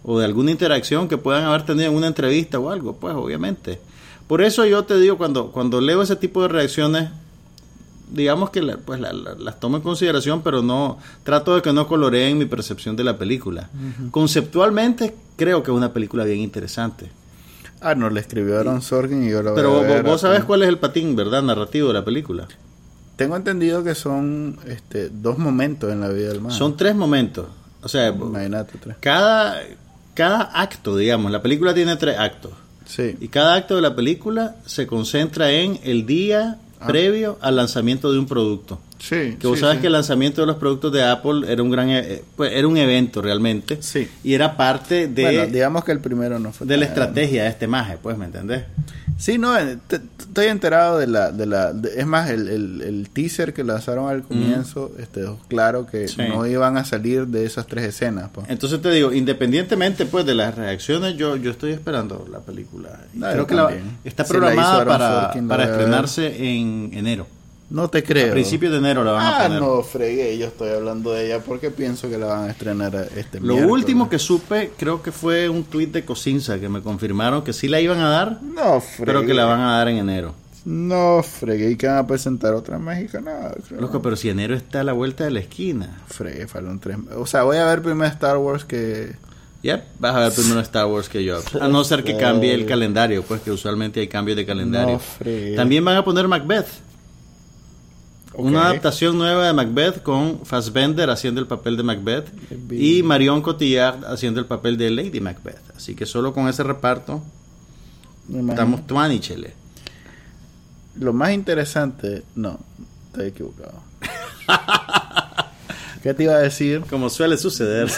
[0.03, 3.79] o de alguna interacción que puedan haber tenido en una entrevista o algo, pues, obviamente.
[4.33, 7.11] Por eso yo te digo, cuando, cuando leo ese tipo de reacciones,
[8.11, 12.47] digamos que pues las tomo en consideración, pero no trato de que no coloreen mi
[12.47, 13.69] percepción de la película.
[14.11, 17.11] Conceptualmente creo que es una película bien interesante.
[17.83, 20.79] Ah, no, le escribió Aaron Sorkin y yo lo Pero vos, sabes cuál es el
[20.79, 21.43] patín, ¿verdad?
[21.43, 22.49] Narrativo de la película.
[23.17, 26.53] Tengo entendido que son este, dos momentos en la vida del man.
[26.53, 27.49] Son tres momentos.
[27.83, 28.97] O sea, Imagínate, tres.
[28.99, 29.61] Cada,
[30.15, 32.62] cada acto, digamos, la película tiene tres actos.
[32.87, 33.17] Sí.
[33.21, 36.87] Y cada acto de la película se concentra en el día Ah.
[36.89, 38.81] previo al lanzamiento de un producto.
[39.03, 41.91] Sí, que vos sabes que el lanzamiento de los productos de Apple era un gran
[41.91, 43.79] e, pues, era un evento realmente.
[43.81, 44.09] Sí.
[44.23, 47.49] y era parte de bueno, digamos que el primero no fue de la estrategia de
[47.49, 48.63] este maje pues me entendés
[49.19, 53.65] sí no eh, estoy enterado de la de la es más el, el, teaser que
[53.65, 58.49] lanzaron al comienzo este claro que no iban a salir de esas tres escenas pues.
[58.51, 63.01] entonces te digo independientemente pues de las reacciones yo yo estoy esperando la película.
[63.19, 67.27] Creo que está programada para, para estrenarse en enero
[67.73, 68.29] no te creo.
[68.29, 69.61] A principios de enero la van a ah, poner.
[69.63, 73.41] no, fregué, yo estoy hablando de ella porque pienso que la van a estrenar este
[73.41, 77.55] Lo último que supe, creo que fue un tuit de Cosinza que me confirmaron que
[77.55, 78.43] sí la iban a dar.
[78.43, 79.07] No, fregué.
[79.07, 80.35] Pero que la van a dar en enero.
[80.67, 83.33] No, fregué, y que van a presentar otra México, no.
[83.81, 86.03] Loco, pero si enero está a la vuelta de la esquina.
[86.07, 86.99] Fregué, faltan tres.
[87.17, 89.13] O sea, voy a ver primero Star Wars que.
[89.63, 91.41] Yep, vas a ver primero Star Wars que yo.
[91.59, 95.01] A no ser que cambie el calendario, pues que usualmente hay cambios de calendario.
[95.25, 96.92] No, También van a poner Macbeth.
[98.35, 102.33] Una adaptación nueva de Macbeth con Fassbender haciendo el papel de Macbeth
[102.71, 105.61] y Marion Cotillard haciendo el papel de Lady Macbeth.
[105.77, 107.23] Así que solo con ese reparto
[108.49, 109.55] estamos tuani, chele.
[110.97, 112.59] Lo más interesante, no,
[113.07, 113.83] estoy equivocado.
[116.03, 116.83] ¿Qué te iba a decir?
[116.91, 117.89] Como suele suceder.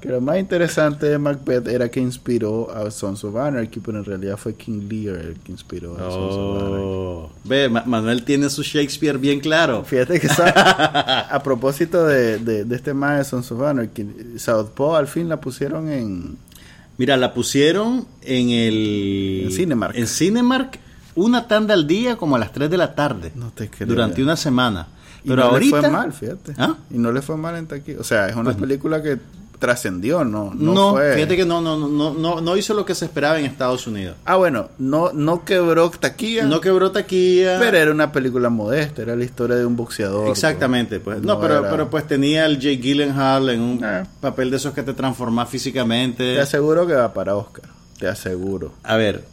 [0.00, 4.04] que lo más interesante de Macbeth era que inspiró a Sons of Anarchy, pero en
[4.04, 6.84] realidad fue King Lear el que inspiró a Sons of Anarchy.
[6.84, 7.30] Oh.
[7.44, 9.84] Ve, Manuel tiene su Shakespeare bien claro.
[9.84, 14.06] Fíjate que a propósito de, de, este más de Sons of Anarchy,
[14.38, 16.38] Southpaw al fin la pusieron en...
[16.96, 19.42] Mira, la pusieron en el...
[19.44, 19.96] En Cinemark.
[19.96, 20.78] En Cinemark
[21.14, 23.32] una tanda al día como a las 3 de la tarde.
[23.34, 23.86] No te creo.
[23.86, 24.88] Durante una semana.
[25.24, 25.76] Pero no ahorita...
[25.76, 26.54] le fue mal, fíjate.
[26.58, 26.76] ¿Ah?
[26.90, 28.00] Y no le fue mal en taquilla.
[28.00, 29.18] O sea, es una película que
[29.62, 33.38] trascendió, no, no, fíjate que no, no, no, no, no hizo lo que se esperaba
[33.38, 34.16] en Estados Unidos.
[34.24, 36.46] Ah, bueno, no, no quebró taquilla.
[36.46, 37.60] No quebró taquilla.
[37.60, 40.28] Pero era una película modesta, era la historia de un boxeador.
[40.28, 41.22] Exactamente, pues.
[41.22, 44.02] No, pero, pero pues tenía el Jake Gyllenhaal en un eh.
[44.20, 46.34] papel de esos que te transforma físicamente.
[46.34, 47.66] Te aseguro que va para Oscar,
[48.00, 48.72] te aseguro.
[48.82, 49.24] A ver,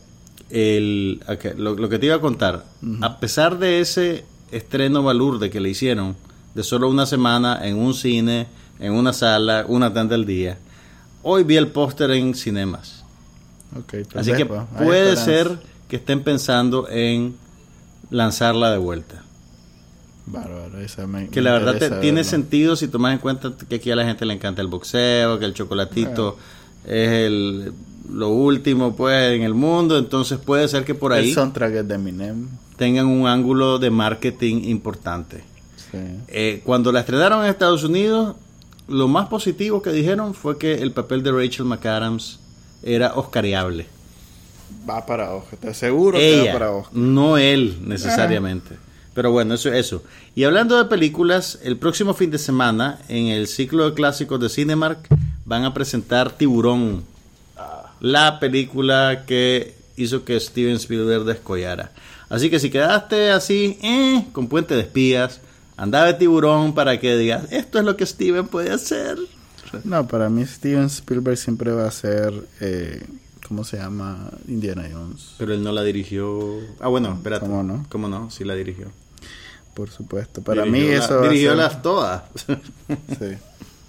[0.52, 1.24] el,
[1.58, 2.66] lo, que te iba a contar,
[3.02, 6.16] a pesar de ese estreno balurde que le hicieron
[6.56, 8.48] de solo una semana en un cine,
[8.80, 10.58] en una sala, una tanda al día.
[11.24, 13.04] Hoy vi el póster en cinemas.
[14.16, 17.36] Así que pues, puede ser que estén pensando en
[18.10, 19.24] lanzarla de vuelta.
[21.32, 24.34] que la verdad tiene sentido si tomas en cuenta que aquí a la gente le
[24.34, 26.38] encanta el boxeo, que el chocolatito
[26.86, 27.74] es el,
[28.12, 31.96] lo último pues en el mundo, entonces puede ser que por ahí el soundtrack de
[31.96, 32.48] Eminem
[32.80, 35.44] tengan un ángulo de marketing importante.
[35.92, 35.98] Sí.
[36.30, 38.38] Eh, cuando la estrenaron en Estados Unidos,
[38.88, 42.40] lo más positivo que dijeron fue que el papel de Rachel McAdams
[42.82, 43.86] era oscariable.
[44.90, 46.96] Va para Oscar, te aseguro que va Ella, para Oscar.
[46.96, 48.78] no él necesariamente.
[49.14, 50.02] Pero bueno, eso eso.
[50.34, 54.48] Y hablando de películas, el próximo fin de semana, en el ciclo de clásicos de
[54.48, 55.00] Cinemark,
[55.44, 57.04] van a presentar Tiburón,
[58.00, 61.92] la película que hizo que Steven Spielberg descollara.
[62.30, 65.42] Así que si quedaste así, eh, con puente de espías,
[65.78, 69.18] anda de Tiburón para que digas, esto es lo que Steven puede hacer.
[69.84, 73.04] No, para mí Steven Spielberg siempre va a ser, eh,
[73.48, 74.32] ¿cómo se llama?
[74.48, 75.34] Indiana Jones.
[75.38, 76.60] Pero él no la dirigió.
[76.80, 77.46] Ah, bueno, espérate.
[77.46, 77.86] ¿Cómo no?
[77.90, 78.30] ¿Cómo no?
[78.32, 78.88] Sí la dirigió.
[79.74, 80.42] Por supuesto.
[80.42, 82.24] Para Dirigió mí la- eso va a Dirigió ser- las todas.
[83.20, 83.38] Sí.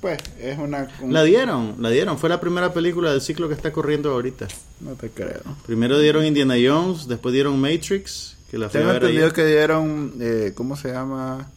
[0.00, 0.88] Pues es una...
[1.02, 2.18] un- La dieron, la dieron.
[2.18, 4.48] Fue la primera película del ciclo que está corriendo ahorita.
[4.80, 5.42] No te creo.
[5.66, 10.74] Primero dieron Indiana Jones, después dieron Matrix, que la Tengo entendido que dieron, eh, ¿cómo
[10.76, 11.50] se llama?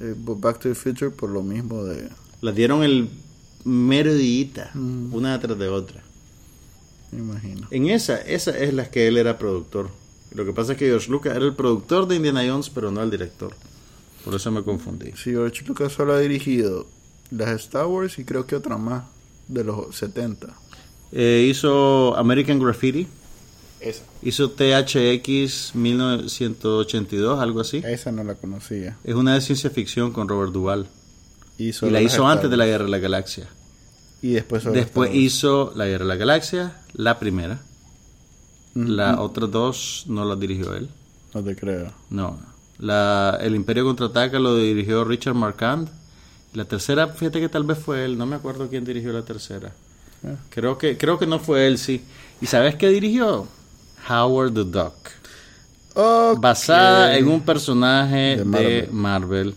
[0.00, 2.08] Eh, Back to the Future por lo mismo de...
[2.42, 3.08] La dieron el
[3.64, 4.12] mero
[4.74, 5.14] Mm.
[5.14, 6.02] una tras de otra.
[7.10, 7.68] Me imagino.
[7.70, 9.90] En esa, esa es la que él era productor.
[10.34, 13.02] Lo que pasa es que George Lucas era el productor de Indiana Jones, pero no
[13.02, 13.54] el director.
[14.24, 15.12] Por eso me confundí.
[15.12, 16.86] Sí, George Lucas solo ha dirigido
[17.32, 19.04] las Star Wars y creo que otra más
[19.48, 20.48] de los 70.
[21.12, 23.06] Eh, hizo American Graffiti,
[23.80, 24.02] Esa.
[24.22, 27.82] hizo THX 1982, algo así.
[27.84, 28.96] Esa no la conocía.
[29.04, 30.86] Es una de ciencia ficción con Robert Duvall.
[31.58, 32.66] Y, Y la hizo antes de la.
[32.66, 33.48] Guerra de la Galaxia.
[34.22, 37.60] Y después Después hizo La Guerra de la Galaxia, la primera.
[38.74, 38.84] Ujú.
[38.88, 40.88] Las otras dos no las dirigió él.
[41.34, 41.92] No te creo.
[42.08, 42.38] No.
[42.78, 45.88] La, el Imperio Contraataca lo dirigió Richard Marquand.
[46.54, 48.18] La tercera, fíjate que tal vez fue él.
[48.18, 49.72] No me acuerdo quién dirigió la tercera.
[50.24, 50.36] Ah.
[50.50, 52.04] Creo que, creo que no fue él, sí.
[52.40, 53.46] ¿Y sabes qué dirigió?
[54.08, 54.94] Howard the Duck.
[55.94, 56.40] Ok.
[56.40, 59.54] Basada en un personaje De de Marvel.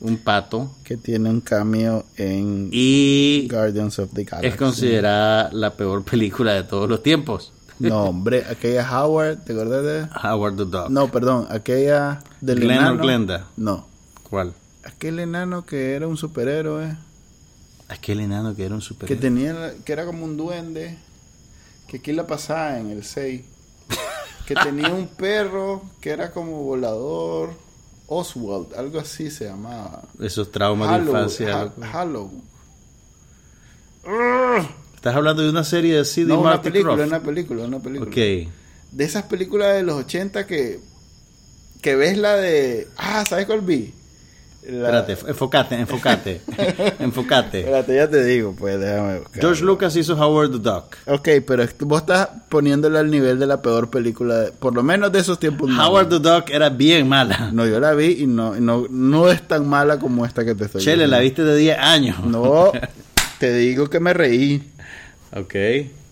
[0.00, 0.70] Un pato.
[0.84, 4.48] Que tiene un cameo en Y Guardians of the Galaxy.
[4.48, 7.52] es considerada la peor película de todos los tiempos.
[7.78, 10.08] No, hombre, aquella Howard, ¿te acuerdas de...?
[10.22, 10.88] Howard the Duck.
[10.90, 13.02] No, perdón, aquella del Glenn enano.
[13.02, 13.46] Glenda.
[13.56, 13.86] No,
[14.22, 14.52] ¿Cuál?
[14.86, 16.96] Aquel enano que era un superhéroe,
[17.88, 19.20] Aquel enano que era un que superhéroe.
[19.20, 20.96] tenía, la- que era como un duende,
[21.86, 23.42] que aquí la pasaba en el 6,
[24.46, 27.50] que tenía un perro que era como volador,
[28.08, 30.02] Oswald, algo así se llamaba.
[30.20, 31.60] Esos traumas de Hallow, infancia.
[31.62, 32.00] Ha-.
[32.00, 32.30] Hallow.
[34.94, 37.08] Estás hablando de una serie de CD No, una Martin película, Croft.
[37.08, 38.10] una película, una película.
[38.10, 38.16] Ok.
[38.92, 40.80] De esas películas de los 80 que,
[41.82, 42.88] que ves la de...
[42.96, 43.92] Ah, ¿sabes cuál vi?
[44.68, 46.40] La- Espérate, enfócate, enfócate.
[46.98, 47.60] enfócate.
[47.60, 49.40] Espérate, ya te digo, pues déjame buscar.
[49.40, 50.96] George Lucas hizo Howard the Duck.
[51.06, 55.12] Ok, pero vos estás poniéndola al nivel de la peor película, de- por lo menos
[55.12, 55.70] de esos tiempos.
[55.70, 55.86] no.
[55.88, 57.50] Howard the Duck era bien mala.
[57.52, 60.64] No, yo la vi y no, no, no es tan mala como esta que te
[60.64, 62.24] estoy Chele, la viste de 10 años.
[62.24, 62.72] No,
[63.38, 64.62] te digo que me reí.
[65.34, 65.54] Ok.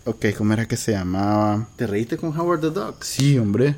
[0.07, 1.67] Ok, ¿cómo era que se llamaba?
[1.77, 3.03] ¿Te reíste con Howard the Duck?
[3.03, 3.75] Sí, hombre.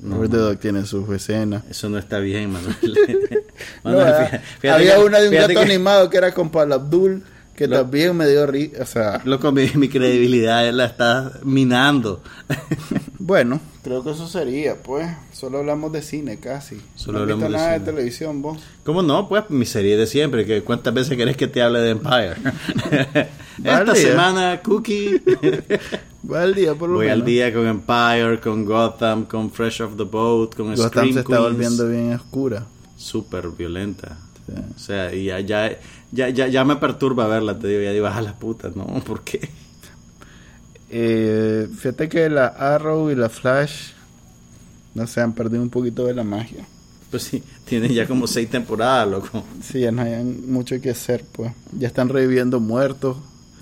[0.00, 1.64] Robert the Dog tiene sus escenas.
[1.70, 2.76] Eso no está bien, Manuel.
[3.84, 6.32] No, Manuel, ah, fíjate- fíjate había que- una de un gato que- animado que era
[6.32, 7.22] con Paul Abdul,
[7.56, 8.82] que Lo- también me dio risa.
[8.82, 12.22] O sea, Loco, mi, mi credibilidad la estás minando.
[13.18, 15.08] bueno, creo que eso sería, pues.
[15.32, 16.80] Solo hablamos de cine casi.
[16.94, 18.58] Solo no visto hablamos de nada de televisión, vos.
[18.84, 19.28] ¿Cómo no?
[19.28, 20.46] Pues mi serie de siempre.
[20.46, 22.36] que ¿Cuántas veces querés que te hable de Empire?
[23.64, 25.20] Esta semana, Cookie.
[26.22, 27.20] Voy al día, por lo Voy menos.
[27.20, 31.20] al día con Empire, con Gotham, con Fresh off the Boat, con Gotham Scream se
[31.20, 31.42] está Queens.
[31.42, 32.66] volviendo bien oscura.
[32.96, 34.18] Súper violenta.
[34.46, 34.52] Sí.
[34.74, 35.78] O sea, y ya, ya,
[36.12, 37.82] ya, ya, ya me perturba verla, te digo.
[37.82, 38.84] Ya digo, a las putas, ¿no?
[39.04, 39.48] ¿Por qué?
[40.90, 43.90] Eh, fíjate que la Arrow y la Flash,
[44.94, 46.64] no sé, han perdido un poquito de la magia.
[47.10, 49.42] Pues sí, tienen ya como seis temporadas, loco.
[49.62, 51.52] Sí, ya no hay mucho que hacer, pues.
[51.78, 53.16] Ya están reviviendo muertos.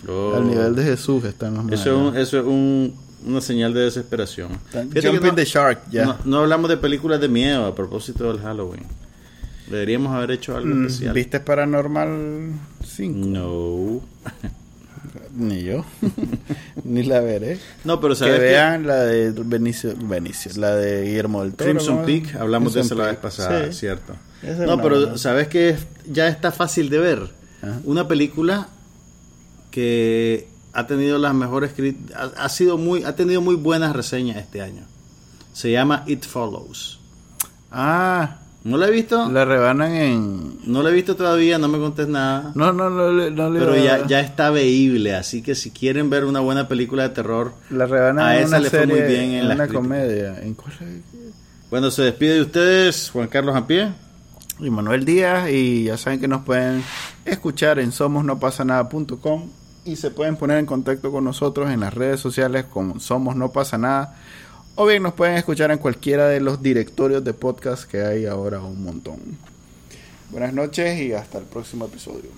[0.08, 0.34] Oh.
[0.36, 2.94] Al nivel de Jesús están los Eso es, un- eso es un-
[3.26, 4.50] una señal de desesperación.
[4.72, 6.04] Jumping no- the Shark, ya.
[6.04, 8.84] No, no hablamos de películas de miedo a propósito del Halloween.
[9.70, 11.14] Deberíamos haber hecho algo Mm, especial.
[11.14, 12.52] ¿Viste Paranormal
[12.84, 13.26] 5?
[13.26, 14.00] No.
[15.36, 15.84] Ni yo.
[16.84, 17.58] Ni la veré.
[17.84, 21.70] No, pero sabes que vean la de Benicio, Benicio, la de Guillermo del Toro.
[21.70, 22.06] Crimson ¿no?
[22.06, 23.78] Peak, hablamos de eso Crimson la vez pasada, sí.
[23.80, 24.14] cierto.
[24.42, 25.18] Esa es No, pero buena.
[25.18, 25.76] sabes que
[26.10, 27.30] ya está fácil de ver.
[27.62, 27.80] Ajá.
[27.84, 28.68] Una película
[29.70, 31.72] que ha tenido las mejores
[32.14, 34.84] ha, ha sido muy ha tenido muy buenas reseñas este año.
[35.52, 37.00] Se llama It Follows.
[37.70, 39.30] Ah, ¿No la he visto?
[39.30, 40.58] la rebanan en...
[40.64, 42.50] No la he visto todavía, no me contés nada.
[42.54, 46.10] No, no, no, le- no le pero ya, ya está veíble, así que si quieren
[46.10, 48.94] ver una buena película de terror, La rebanan A en esa una le fue serie,
[48.96, 49.82] muy bien en en las una críticas.
[49.82, 50.40] comedia.
[50.42, 51.20] ¿En cuál es?
[51.70, 53.88] bueno, se despide de ustedes Juan Carlos Ampie.
[54.58, 56.82] y Manuel Díaz y ya saben que nos pueden
[57.24, 59.48] escuchar en somosnopasanada.com
[59.84, 63.52] y se pueden poner en contacto con nosotros en las redes sociales como Somos No
[63.52, 64.16] Pasa Nada
[64.76, 68.60] o bien nos pueden escuchar en cualquiera de los directorios de podcast que hay ahora
[68.60, 69.18] un montón.
[70.30, 72.30] Buenas noches y hasta el próximo episodio.